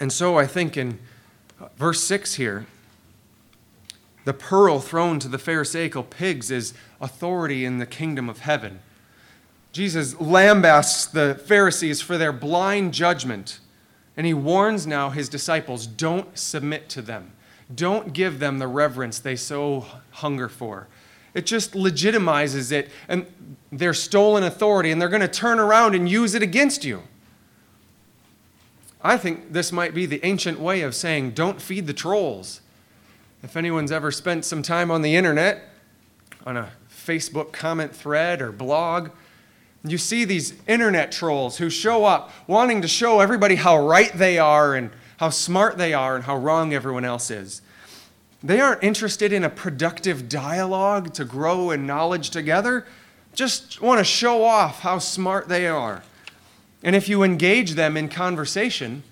And 0.01 0.11
so 0.11 0.39
I 0.39 0.47
think 0.47 0.77
in 0.77 0.99
verse 1.77 2.03
6 2.03 2.35
here, 2.35 2.67
the 4.25 4.33
pearl 4.33 4.81
thrown 4.81 5.19
to 5.19 5.29
the 5.29 5.39
Pharisaical 5.39 6.03
pigs 6.03 6.51
is 6.51 6.73
authority 7.01 7.67
in 7.67 7.79
the 7.79 7.87
kingdom 7.87 8.31
of 8.31 8.39
heaven. 8.39 8.81
Jesus 9.73 10.15
lambasts 10.15 11.11
the 11.11 11.35
Pharisees 11.47 12.01
for 12.01 12.19
their 12.19 12.33
blind 12.33 12.93
judgment 12.95 13.59
and 14.17 14.27
he 14.27 14.35
warns 14.35 14.87
now 14.87 15.11
his 15.11 15.29
disciples 15.29 15.87
don't 15.87 16.37
submit 16.37 16.89
to 16.91 17.03
them, 17.03 17.33
don't 17.75 18.13
give 18.13 18.39
them 18.39 18.59
the 18.59 18.67
reverence 18.67 19.19
they 19.19 19.37
so 19.37 19.87
hunger 20.11 20.49
for. 20.49 20.89
It 21.35 21.47
just 21.47 21.73
legitimizes 21.73 22.73
it 22.73 22.91
and 23.09 23.27
their 23.71 23.95
stolen 23.95 24.45
authority, 24.45 24.91
and 24.91 25.01
they're 25.01 25.09
going 25.09 25.23
to 25.23 25.29
turn 25.29 25.59
around 25.59 25.95
and 25.95 26.07
use 26.07 26.35
it 26.35 26.43
against 26.43 26.85
you. 26.85 27.03
I 29.03 29.17
think 29.17 29.53
this 29.53 29.73
might 29.73 29.95
be 29.95 30.05
the 30.05 30.25
ancient 30.25 30.61
way 30.61 30.83
of 30.83 30.95
saying, 30.95 31.31
don't 31.31 31.61
feed 31.61 31.87
the 31.87 31.95
trolls. 31.95 32.61
If 33.43 33.57
anyone's 33.57 33.91
ever 33.91 34.13
spent 34.13 34.45
some 34.45 34.63
time 34.63 34.91
on 34.91 35.01
the 35.01 35.17
internet, 35.17 35.71
on 36.45 36.59
a 36.59 36.71
Facebook 36.91 37.53
comment 37.53 37.97
thread 37.97 38.43
or 38.43 38.53
blog, 38.53 39.09
you 39.85 39.99
see 39.99 40.25
these 40.25 40.55
internet 40.66 41.11
trolls 41.11 41.57
who 41.59 41.68
show 41.68 42.05
up 42.05 42.31
wanting 42.47 42.83
to 42.83 42.88
show 42.88 43.21
everybody 43.21 43.57
how 43.57 43.85
right 43.85 44.12
they 44.12 44.38
are 44.38 44.75
and 44.75 44.90
how 45.16 45.31
smart 45.31 45.77
they 45.77 45.92
are 45.92 46.14
and 46.14 46.25
how 46.25 46.37
wrong 46.37 46.73
everyone 46.73 47.05
else 47.05 47.31
is. 47.31 47.62
They 48.42 48.61
aren't 48.61 48.83
interested 48.83 49.33
in 49.33 49.45
a 49.45 49.51
productive 49.51 50.29
dialogue 50.29 51.14
to 51.14 51.25
grow 51.25 51.71
in 51.71 51.87
knowledge 51.87 52.31
together, 52.31 52.87
just 53.35 53.81
want 53.81 53.99
to 53.99 54.05
show 54.05 54.45
off 54.45 54.81
how 54.81 54.99
smart 54.99 55.49
they 55.49 55.66
are. 55.66 56.03
And 56.83 56.95
if 56.97 57.09
you 57.09 57.23
engage 57.23 57.73
them 57.73 57.97
in 57.97 58.09
conversation, 58.09 59.05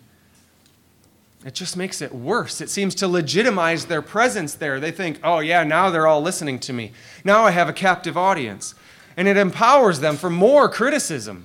it 1.45 1.55
just 1.55 1.77
makes 1.77 2.03
it 2.03 2.15
worse. 2.15 2.61
It 2.61 2.69
seems 2.69 2.95
to 2.97 3.09
legitimize 3.09 3.87
their 3.87 4.03
presence 4.03 4.55
there. 4.55 4.79
They 4.79 4.91
think, 4.91 5.19
oh, 5.25 5.39
yeah, 5.39 5.65
now 5.65 5.91
they're 5.91 6.07
all 6.07 6.21
listening 6.21 6.59
to 6.61 6.73
me. 6.73 6.93
Now 7.25 7.45
I 7.45 7.53
have 7.53 7.69
a 7.69 7.73
captive 7.73 8.17
audience 8.17 8.75
and 9.21 9.29
it 9.29 9.37
empowers 9.37 10.01
them 10.01 10.17
for 10.17 10.31
more 10.31 10.67
criticism. 10.67 11.45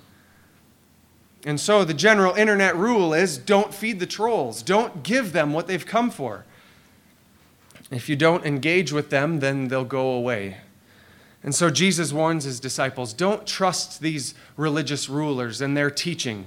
And 1.45 1.59
so 1.59 1.83
the 1.83 1.93
general 1.93 2.33
internet 2.33 2.73
rule 2.77 3.13
is 3.13 3.37
don't 3.37 3.73
feed 3.73 3.99
the 3.99 4.05
trolls, 4.05 4.63
don't 4.63 5.03
give 5.03 5.33
them 5.33 5.51
what 5.51 5.67
they've 5.67 5.85
come 5.85 6.09
for. 6.09 6.45
If 7.91 8.07
you 8.07 8.15
don't 8.15 8.45
engage 8.45 8.93
with 8.93 9.09
them, 9.09 9.41
then 9.41 9.67
they'll 9.67 9.83
go 9.83 10.11
away. 10.11 10.55
And 11.43 11.53
so 11.53 11.69
Jesus 11.69 12.13
warns 12.13 12.45
his 12.45 12.61
disciples 12.61 13.11
don't 13.11 13.45
trust 13.45 13.99
these 13.99 14.35
religious 14.55 15.09
rulers 15.09 15.59
and 15.59 15.75
their 15.75 15.91
teaching. 15.91 16.45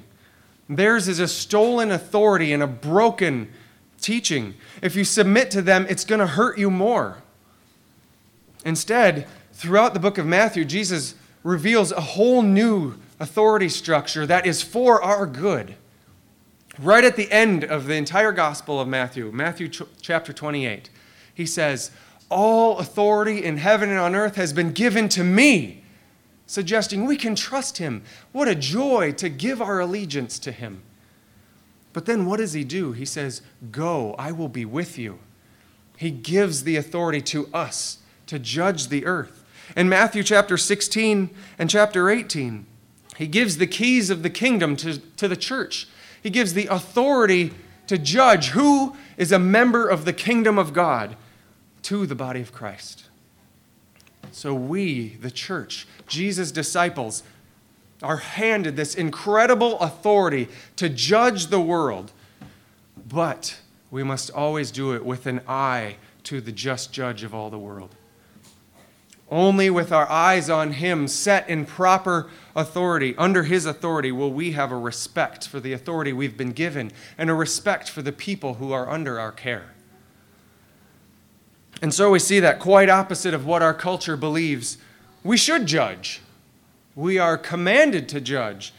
Theirs 0.67 1.09
is 1.09 1.21
a 1.21 1.29
stolen 1.29 1.91
authority 1.91 2.55
and 2.55 2.63
a 2.63 2.67
broken 2.67 3.53
teaching. 4.01 4.55
If 4.81 4.97
you 4.97 5.05
submit 5.05 5.51
to 5.51 5.61
them, 5.61 5.85
it's 5.91 6.07
going 6.07 6.21
to 6.21 6.27
hurt 6.27 6.57
you 6.57 6.71
more. 6.71 7.19
Instead, 8.65 9.27
throughout 9.59 9.93
the 9.93 9.99
book 10.01 10.19
of 10.19 10.27
Matthew, 10.27 10.65
Jesus 10.65 11.17
reveals 11.43 11.91
a 11.91 12.01
whole 12.01 12.43
new 12.43 12.95
authority 13.19 13.69
structure 13.69 14.25
that 14.25 14.47
is 14.47 14.63
for 14.63 15.03
our 15.03 15.27
good. 15.27 15.75
Right 16.79 17.03
at 17.03 17.17
the 17.17 17.31
end 17.33 17.65
of 17.65 17.87
the 17.87 17.97
entire 17.97 18.31
Gospel 18.31 18.81
of 18.81 18.87
Matthew, 18.87 19.33
Matthew 19.33 19.69
ch- 19.69 19.83
chapter 20.01 20.33
28, 20.33 20.91
he 21.35 21.45
says, 21.45 21.91
All 22.31 22.79
authority 22.79 23.43
in 23.43 23.57
heaven 23.57 23.89
and 23.89 23.99
on 23.99 24.15
earth 24.15 24.37
has 24.37 24.53
been 24.53 24.71
given 24.71 25.09
to 25.09 25.25
me, 25.25 25.83
suggesting 26.47 27.05
we 27.05 27.17
can 27.17 27.35
trust 27.35 27.79
him. 27.79 28.05
What 28.31 28.47
a 28.47 28.55
joy 28.55 29.11
to 29.15 29.29
give 29.29 29.61
our 29.61 29.81
allegiance 29.81 30.39
to 30.41 30.53
him. 30.53 30.83
But 31.93 32.07
then 32.07 32.27
what 32.27 32.37
does 32.37 32.53
he 32.53 32.63
do? 32.63 32.93
He 32.93 33.05
says, 33.05 33.43
Go, 33.73 34.15
I 34.21 34.31
will 34.31 34.49
be 34.49 34.65
with 34.65 34.97
you. 34.97 35.19
He 35.97 36.13
gives 36.13 36.63
the 36.63 36.77
authority 36.77 37.21
to 37.23 37.49
us 37.53 37.99
to 38.29 38.39
judge 38.39 38.87
the 38.87 39.05
earth. 39.05 39.38
In 39.77 39.89
Matthew 39.89 40.23
chapter 40.23 40.57
16 40.57 41.31
and 41.59 41.71
chapter 41.71 42.09
18, 42.09 42.67
he 43.17 43.27
gives 43.27 43.59
the 43.59 43.67
keys 43.67 44.11
of 44.11 44.23
the 44.23 44.31
kingdom 44.31 44.77
to, 44.77 44.99
to 44.99 45.29
the 45.29 45.37
church. 45.37 45.89
He 46.23 46.31
gives 46.31 46.55
the 46.55 46.67
authority 46.67 47.53
to 47.87 47.99
judge 47.99 48.49
who 48.49 48.97
is 49.17 49.33
a 49.33 49.39
member 49.39 49.89
of 49.89 50.05
the 50.05 50.13
kingdom 50.13 50.59
of 50.59 50.73
God 50.73 51.17
to 51.83 52.07
the 52.07 52.15
body 52.15 52.41
of 52.41 52.53
Christ. 52.53 53.05
So 54.31 54.55
we, 54.55 55.17
the 55.21 55.31
church, 55.31 55.87
Jesus' 56.07 56.53
disciples, 56.53 57.23
are 58.03 58.19
handed 58.19 58.77
this 58.77 58.95
incredible 58.95 59.79
authority 59.81 60.49
to 60.77 60.89
judge 60.89 61.47
the 61.47 61.61
world, 61.61 62.13
but 63.09 63.59
we 63.91 64.03
must 64.03 64.31
always 64.31 64.71
do 64.71 64.95
it 64.95 65.05
with 65.05 65.27
an 65.27 65.41
eye 65.49 65.97
to 66.25 66.41
the 66.41 66.53
just 66.53 66.93
judge 66.93 67.25
of 67.25 67.35
all 67.35 67.51
the 67.51 67.59
world. 67.59 67.95
Only 69.31 69.69
with 69.69 69.93
our 69.93 70.09
eyes 70.11 70.49
on 70.49 70.73
Him, 70.73 71.07
set 71.07 71.49
in 71.49 71.67
proper 71.67 72.31
authority, 72.57 73.15
under 73.19 73.43
His 73.43 73.67
authority, 73.67 74.11
will 74.11 74.33
we 74.33 74.53
have 74.53 74.73
a 74.73 74.79
respect 74.79 75.47
for 75.47 75.61
the 75.61 75.75
authority 75.75 76.13
we've 76.13 76.37
been 76.37 76.53
given 76.53 76.93
and 77.19 77.29
a 77.29 77.35
respect 77.35 77.91
for 77.91 78.01
the 78.01 78.13
people 78.13 78.55
who 78.55 78.73
are 78.73 78.89
under 78.89 79.21
our 79.21 79.33
care. 79.33 79.75
And 81.83 81.93
so 81.93 82.11
we 82.11 82.19
see 82.19 82.41
that 82.41 82.59
quite 82.59 82.89
opposite 82.89 83.35
of 83.35 83.47
what 83.47 83.63
our 83.63 83.75
culture 83.75 84.17
believes. 84.17 84.79
We 85.23 85.37
should 85.37 85.67
judge. 85.67 86.21
We 86.97 87.19
are 87.19 87.39
commanded 87.39 88.09
to 88.09 88.21
judge, 88.21 88.73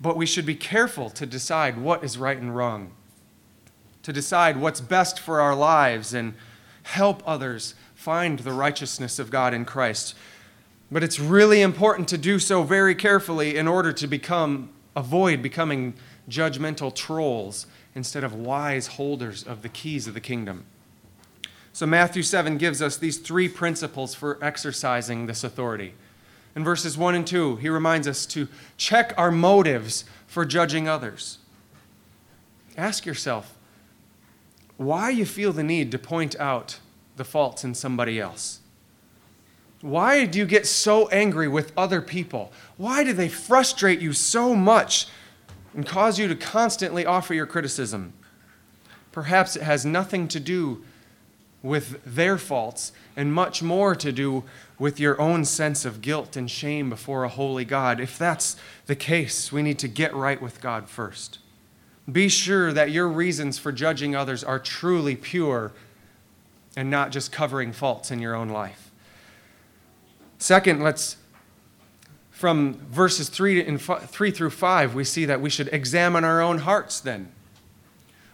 but 0.00 0.16
we 0.16 0.26
should 0.26 0.44
be 0.44 0.54
careful 0.54 1.08
to 1.10 1.24
decide 1.24 1.78
what 1.78 2.04
is 2.04 2.18
right 2.18 2.36
and 2.36 2.54
wrong, 2.54 2.92
to 4.02 4.12
decide 4.12 4.58
what's 4.58 4.80
best 4.80 5.18
for 5.18 5.40
our 5.40 5.54
lives 5.54 6.12
and 6.12 6.34
help 6.82 7.22
others 7.26 7.74
find 7.98 8.38
the 8.38 8.52
righteousness 8.52 9.18
of 9.18 9.28
God 9.28 9.52
in 9.52 9.64
Christ. 9.64 10.14
But 10.88 11.02
it's 11.02 11.18
really 11.18 11.62
important 11.62 12.06
to 12.08 12.16
do 12.16 12.38
so 12.38 12.62
very 12.62 12.94
carefully 12.94 13.56
in 13.56 13.66
order 13.66 13.92
to 13.92 14.06
become 14.06 14.70
avoid 14.94 15.42
becoming 15.42 15.94
judgmental 16.30 16.94
trolls 16.94 17.66
instead 17.96 18.22
of 18.22 18.32
wise 18.32 18.86
holders 18.86 19.42
of 19.42 19.62
the 19.62 19.68
keys 19.68 20.06
of 20.06 20.14
the 20.14 20.20
kingdom. 20.20 20.64
So 21.72 21.86
Matthew 21.86 22.22
7 22.22 22.56
gives 22.56 22.80
us 22.80 22.96
these 22.96 23.18
three 23.18 23.48
principles 23.48 24.14
for 24.14 24.38
exercising 24.40 25.26
this 25.26 25.42
authority. 25.42 25.94
In 26.54 26.62
verses 26.62 26.96
1 26.96 27.16
and 27.16 27.26
2, 27.26 27.56
he 27.56 27.68
reminds 27.68 28.06
us 28.06 28.26
to 28.26 28.46
check 28.76 29.12
our 29.16 29.32
motives 29.32 30.04
for 30.28 30.44
judging 30.44 30.88
others. 30.88 31.38
Ask 32.76 33.04
yourself 33.04 33.58
why 34.76 35.10
you 35.10 35.26
feel 35.26 35.52
the 35.52 35.64
need 35.64 35.90
to 35.90 35.98
point 35.98 36.38
out 36.38 36.78
the 37.18 37.24
faults 37.24 37.64
in 37.64 37.74
somebody 37.74 38.18
else. 38.18 38.60
Why 39.80 40.24
do 40.24 40.38
you 40.38 40.46
get 40.46 40.66
so 40.66 41.08
angry 41.08 41.46
with 41.46 41.72
other 41.76 42.00
people? 42.00 42.50
Why 42.76 43.04
do 43.04 43.12
they 43.12 43.28
frustrate 43.28 44.00
you 44.00 44.12
so 44.12 44.56
much 44.56 45.06
and 45.74 45.86
cause 45.86 46.18
you 46.18 46.26
to 46.26 46.34
constantly 46.34 47.06
offer 47.06 47.34
your 47.34 47.46
criticism? 47.46 48.12
Perhaps 49.12 49.54
it 49.56 49.62
has 49.62 49.84
nothing 49.84 50.26
to 50.28 50.40
do 50.40 50.82
with 51.62 52.02
their 52.04 52.38
faults 52.38 52.92
and 53.16 53.32
much 53.32 53.62
more 53.62 53.94
to 53.94 54.12
do 54.12 54.44
with 54.78 55.00
your 55.00 55.20
own 55.20 55.44
sense 55.44 55.84
of 55.84 56.00
guilt 56.00 56.36
and 56.36 56.50
shame 56.50 56.88
before 56.88 57.24
a 57.24 57.28
holy 57.28 57.64
God. 57.64 58.00
If 58.00 58.16
that's 58.16 58.56
the 58.86 58.96
case, 58.96 59.50
we 59.52 59.62
need 59.62 59.78
to 59.80 59.88
get 59.88 60.14
right 60.14 60.40
with 60.40 60.60
God 60.60 60.88
first. 60.88 61.38
Be 62.10 62.28
sure 62.28 62.72
that 62.72 62.90
your 62.90 63.08
reasons 63.08 63.58
for 63.58 63.70
judging 63.70 64.16
others 64.16 64.42
are 64.42 64.58
truly 64.58 65.14
pure 65.14 65.72
and 66.78 66.90
not 66.90 67.10
just 67.10 67.32
covering 67.32 67.72
faults 67.72 68.12
in 68.12 68.20
your 68.20 68.36
own 68.36 68.48
life. 68.48 68.92
Second, 70.38 70.80
let's 70.80 71.16
from 72.30 72.74
verses 72.88 73.28
3, 73.28 73.66
and 73.66 73.82
3 73.82 74.30
through 74.30 74.50
5, 74.50 74.94
we 74.94 75.02
see 75.02 75.24
that 75.24 75.40
we 75.40 75.50
should 75.50 75.68
examine 75.72 76.22
our 76.22 76.40
own 76.40 76.58
hearts 76.58 77.00
then. 77.00 77.32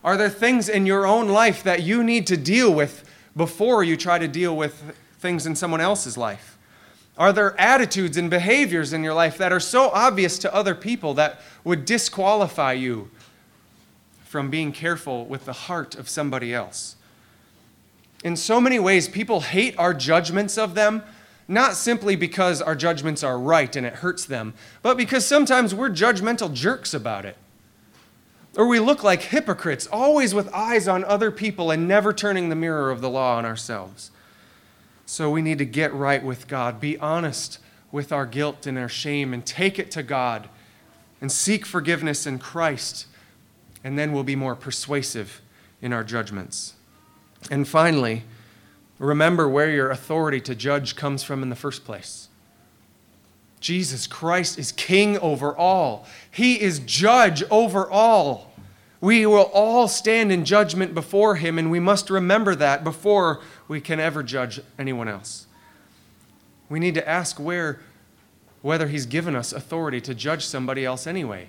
Are 0.05 0.19
there 0.19 0.29
things 0.29 0.69
in 0.69 0.85
your 0.85 1.07
own 1.07 1.31
life 1.31 1.63
that 1.63 1.85
you 1.85 2.05
need 2.05 2.27
to 2.27 2.37
deal 2.37 2.71
with 2.71 3.11
before 3.35 3.83
you 3.83 3.97
try 3.97 4.19
to 4.19 4.29
deal 4.29 4.55
with 4.55 4.95
things 5.19 5.47
in 5.47 5.57
someone 5.57 5.81
else's 5.81 6.19
life? 6.19 6.59
Are 7.17 7.33
there 7.33 7.59
attitudes 7.59 8.19
and 8.19 8.29
behaviors 8.29 8.93
in 8.93 9.03
your 9.03 9.15
life 9.15 9.39
that 9.39 9.53
are 9.53 9.61
so 9.61 9.89
obvious 9.89 10.39
to 10.41 10.55
other 10.55 10.75
people 10.75 11.15
that 11.15 11.41
would 11.65 11.87
disqualify 11.87 12.75
you 12.75 13.11
from 14.23 14.51
being 14.51 14.71
careful 14.71 15.25
with 15.25 15.47
the 15.47 15.55
heart 15.55 15.95
of 15.95 16.11
somebody 16.11 16.53
else? 16.53 16.97
In 18.25 18.37
so 18.37 18.59
many 18.59 18.79
ways, 18.79 19.07
people 19.07 19.43
hate 19.43 19.79
our 19.79 19.93
judgments 19.93 20.57
of 20.57 20.75
them, 20.75 21.03
not 21.47 21.75
simply 21.75 22.17
because 22.17 22.63
our 22.63 22.75
judgments 22.75 23.23
are 23.23 23.39
right 23.39 23.77
and 23.77 23.87
it 23.87 23.97
hurts 23.97 24.25
them, 24.25 24.55
but 24.81 24.97
because 24.97 25.27
sometimes 25.27 25.75
we're 25.75 25.91
judgmental 25.91 26.53
jerks 26.53 26.95
about 26.95 27.27
it. 27.27 27.37
Or 28.57 28.67
we 28.67 28.81
look 28.81 29.05
like 29.05 29.21
hypocrites, 29.21 29.87
always 29.93 30.33
with 30.33 30.53
eyes 30.55 30.89
on 30.89 31.05
other 31.05 31.31
people 31.31 31.71
and 31.71 31.87
never 31.87 32.15
turning 32.15 32.49
the 32.49 32.57
mirror 32.57 32.91
of 32.91 33.03
the 33.03 33.11
law 33.11 33.37
on 33.37 33.45
ourselves. 33.45 34.11
So 35.05 35.31
we 35.31 35.43
need 35.43 35.59
to 35.59 35.67
get 35.67 35.93
right 35.93 36.25
with 36.25 36.49
God, 36.49 36.81
be 36.81 36.97
honest 36.99 37.59
with 37.93 38.11
our 38.11 38.25
guilt 38.25 38.67
and 38.67 38.79
our 38.79 38.89
shame, 38.89 39.35
and 39.35 39.45
take 39.45 39.79
it 39.79 39.91
to 39.91 40.03
God 40.03 40.49
and 41.21 41.31
seek 41.31 41.67
forgiveness 41.67 42.27
in 42.27 42.39
Christ, 42.39 43.07
and 43.83 43.99
then 43.99 44.13
we'll 44.13 44.25
be 44.25 44.37
more 44.37 44.55
persuasive 44.55 45.43
in 45.83 45.93
our 45.93 46.05
judgments. 46.05 46.75
And 47.51 47.69
finally, 47.69 48.25
remember 48.99 49.49
where 49.49 49.71
your 49.71 49.91
authority 49.91 50.41
to 50.43 50.55
judge 50.55 50.97
comes 50.97 51.23
from 51.23 51.43
in 51.43 51.51
the 51.51 51.57
first 51.57 51.85
place. 51.85 52.29
Jesus 53.61 54.07
Christ 54.07 54.59
is 54.59 54.73
king 54.73 55.19
over 55.19 55.57
all, 55.57 56.07
He 56.31 56.61
is 56.61 56.81
judge 56.81 57.43
over 57.51 57.91
all. 57.91 58.53
We 59.01 59.27
will 59.27 59.51
all 59.53 59.87
stand 59.87 60.33
in 60.33 60.47
judgment 60.47 60.95
before 60.95 61.37
Him, 61.37 61.59
and 61.59 61.71
we 61.71 61.81
must 61.81 62.09
remember 62.09 62.55
that 62.55 62.85
before 62.85 63.41
we 63.69 63.81
can 63.81 64.01
ever 64.01 64.23
judge 64.23 64.61
anyone 64.79 65.09
else. 65.09 65.47
We 66.71 66.79
need 66.79 66.95
to 66.95 67.07
ask 67.07 67.39
where, 67.39 67.81
whether 68.63 68.89
He's 68.89 69.05
given 69.05 69.37
us 69.37 69.53
authority 69.53 70.01
to 70.03 70.15
judge 70.15 70.47
somebody 70.47 70.85
else 70.87 71.07
anyway. 71.07 71.49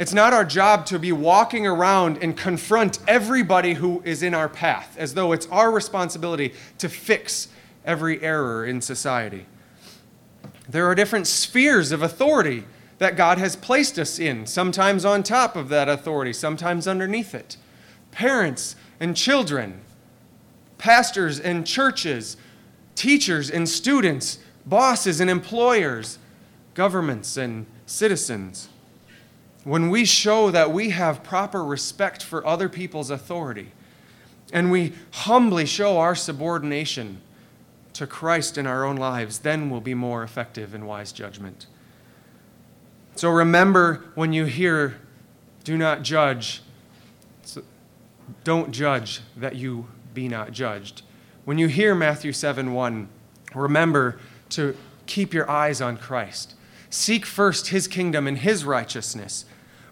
It's 0.00 0.14
not 0.14 0.32
our 0.32 0.46
job 0.46 0.86
to 0.86 0.98
be 0.98 1.12
walking 1.12 1.66
around 1.66 2.22
and 2.22 2.34
confront 2.34 2.98
everybody 3.06 3.74
who 3.74 4.00
is 4.02 4.22
in 4.22 4.32
our 4.32 4.48
path 4.48 4.96
as 4.96 5.12
though 5.12 5.32
it's 5.32 5.46
our 5.48 5.70
responsibility 5.70 6.54
to 6.78 6.88
fix 6.88 7.48
every 7.84 8.18
error 8.22 8.64
in 8.64 8.80
society. 8.80 9.44
There 10.66 10.86
are 10.86 10.94
different 10.94 11.26
spheres 11.26 11.92
of 11.92 12.00
authority 12.00 12.64
that 12.96 13.14
God 13.14 13.36
has 13.36 13.56
placed 13.56 13.98
us 13.98 14.18
in, 14.18 14.46
sometimes 14.46 15.04
on 15.04 15.22
top 15.22 15.54
of 15.54 15.68
that 15.68 15.90
authority, 15.90 16.32
sometimes 16.32 16.88
underneath 16.88 17.34
it. 17.34 17.58
Parents 18.10 18.76
and 19.00 19.14
children, 19.14 19.82
pastors 20.78 21.38
and 21.38 21.66
churches, 21.66 22.38
teachers 22.94 23.50
and 23.50 23.68
students, 23.68 24.38
bosses 24.64 25.20
and 25.20 25.28
employers, 25.28 26.18
governments 26.72 27.36
and 27.36 27.66
citizens. 27.84 28.69
When 29.64 29.90
we 29.90 30.04
show 30.04 30.50
that 30.50 30.72
we 30.72 30.90
have 30.90 31.22
proper 31.22 31.62
respect 31.62 32.22
for 32.22 32.46
other 32.46 32.68
people's 32.68 33.10
authority 33.10 33.72
and 34.52 34.70
we 34.70 34.94
humbly 35.12 35.66
show 35.66 35.98
our 35.98 36.14
subordination 36.14 37.20
to 37.92 38.06
Christ 38.06 38.56
in 38.56 38.66
our 38.66 38.84
own 38.84 38.96
lives, 38.96 39.40
then 39.40 39.68
we'll 39.68 39.80
be 39.80 39.94
more 39.94 40.22
effective 40.22 40.74
in 40.74 40.86
wise 40.86 41.12
judgment. 41.12 41.66
So 43.16 43.28
remember 43.28 44.04
when 44.14 44.32
you 44.32 44.46
hear, 44.46 44.98
do 45.64 45.76
not 45.76 46.02
judge, 46.02 46.62
don't 48.44 48.70
judge 48.70 49.20
that 49.36 49.56
you 49.56 49.88
be 50.14 50.28
not 50.28 50.52
judged. 50.52 51.02
When 51.44 51.58
you 51.58 51.68
hear 51.68 51.94
Matthew 51.94 52.32
7 52.32 52.72
1, 52.72 53.08
remember 53.54 54.18
to 54.50 54.76
keep 55.06 55.34
your 55.34 55.50
eyes 55.50 55.80
on 55.80 55.96
Christ. 55.96 56.54
Seek 56.90 57.24
first 57.24 57.68
his 57.68 57.86
kingdom 57.86 58.26
and 58.26 58.38
his 58.38 58.64
righteousness. 58.64 59.44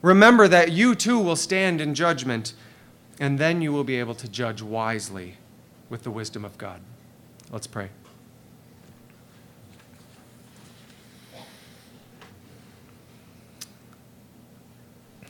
Remember 0.03 0.49
that 0.49 0.73
you 0.73 0.97
too 0.97 1.19
will 1.19 1.37
stand 1.37 1.81
in 1.81 1.95
judgment, 1.95 2.53
and 3.21 3.39
then 3.39 3.63
you 3.63 3.73
will 3.73 3.85
be 3.85 3.97
able 3.97 4.17
to 4.17 4.29
judge 4.29 4.61
wisely 4.61 5.37
with 5.89 6.03
the 6.03 6.11
wisdom 6.11 6.45
of 6.45 6.59
God. 6.59 6.81
Let's 7.51 7.69
pray. 7.69 7.91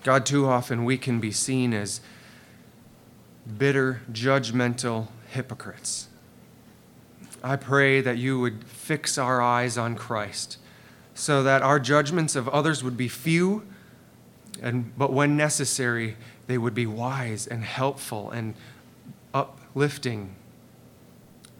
God, 0.02 0.24
too 0.24 0.46
often 0.46 0.86
we 0.86 0.96
can 0.96 1.20
be 1.20 1.32
seen 1.32 1.74
as 1.74 2.00
bitter, 3.58 4.00
judgmental 4.10 5.08
hypocrites. 5.30 6.08
I 7.42 7.56
pray 7.56 8.00
that 8.00 8.16
you 8.16 8.40
would 8.40 8.64
fix 8.64 9.18
our 9.18 9.42
eyes 9.42 9.76
on 9.76 9.96
Christ 9.96 10.56
so 11.18 11.42
that 11.42 11.62
our 11.62 11.80
judgments 11.80 12.36
of 12.36 12.48
others 12.48 12.82
would 12.84 12.96
be 12.96 13.08
few, 13.08 13.64
and, 14.62 14.96
but 14.96 15.12
when 15.12 15.36
necessary, 15.36 16.16
they 16.46 16.58
would 16.58 16.74
be 16.74 16.86
wise 16.86 17.46
and 17.46 17.64
helpful 17.64 18.30
and 18.30 18.54
uplifting 19.34 20.34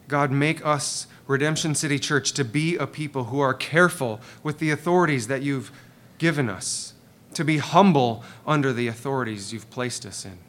God, 0.09 0.31
make 0.31 0.65
us, 0.65 1.05
Redemption 1.27 1.75
City 1.75 1.99
Church, 1.99 2.33
to 2.33 2.43
be 2.43 2.75
a 2.75 2.87
people 2.87 3.25
who 3.25 3.39
are 3.39 3.53
careful 3.53 4.19
with 4.41 4.57
the 4.57 4.71
authorities 4.71 5.27
that 5.27 5.43
you've 5.43 5.71
given 6.17 6.49
us, 6.49 6.95
to 7.35 7.45
be 7.45 7.59
humble 7.59 8.23
under 8.45 8.73
the 8.73 8.87
authorities 8.87 9.53
you've 9.53 9.69
placed 9.69 10.07
us 10.07 10.25
in. 10.25 10.39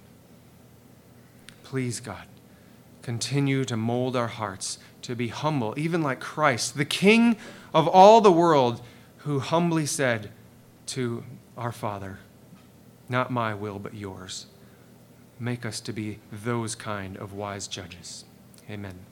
Please, 1.62 2.01
God, 2.01 2.27
continue 3.03 3.66
to 3.66 3.77
mold 3.77 4.16
our 4.16 4.29
hearts 4.29 4.79
to 5.03 5.14
be 5.14 5.29
humble, 5.29 5.75
even 5.77 6.03
like 6.03 6.20
Christ, 6.20 6.79
the 6.79 6.87
King 6.87 7.37
of 7.75 7.87
all 7.87 8.23
the 8.23 8.33
world, 8.33 8.81
who 9.25 9.39
humbly 9.41 9.87
said 9.87 10.31
to 10.87 11.25
our 11.57 11.73
Father, 11.73 12.19
Not 13.09 13.31
my 13.31 13.55
will, 13.55 13.79
but 13.79 13.95
yours. 13.95 14.47
Make 15.39 15.65
us 15.65 15.81
to 15.81 15.93
be 15.93 16.19
those 16.31 16.75
kind 16.75 17.17
of 17.17 17.33
wise 17.33 17.67
judges. 17.67 18.25
Amen. 18.69 19.10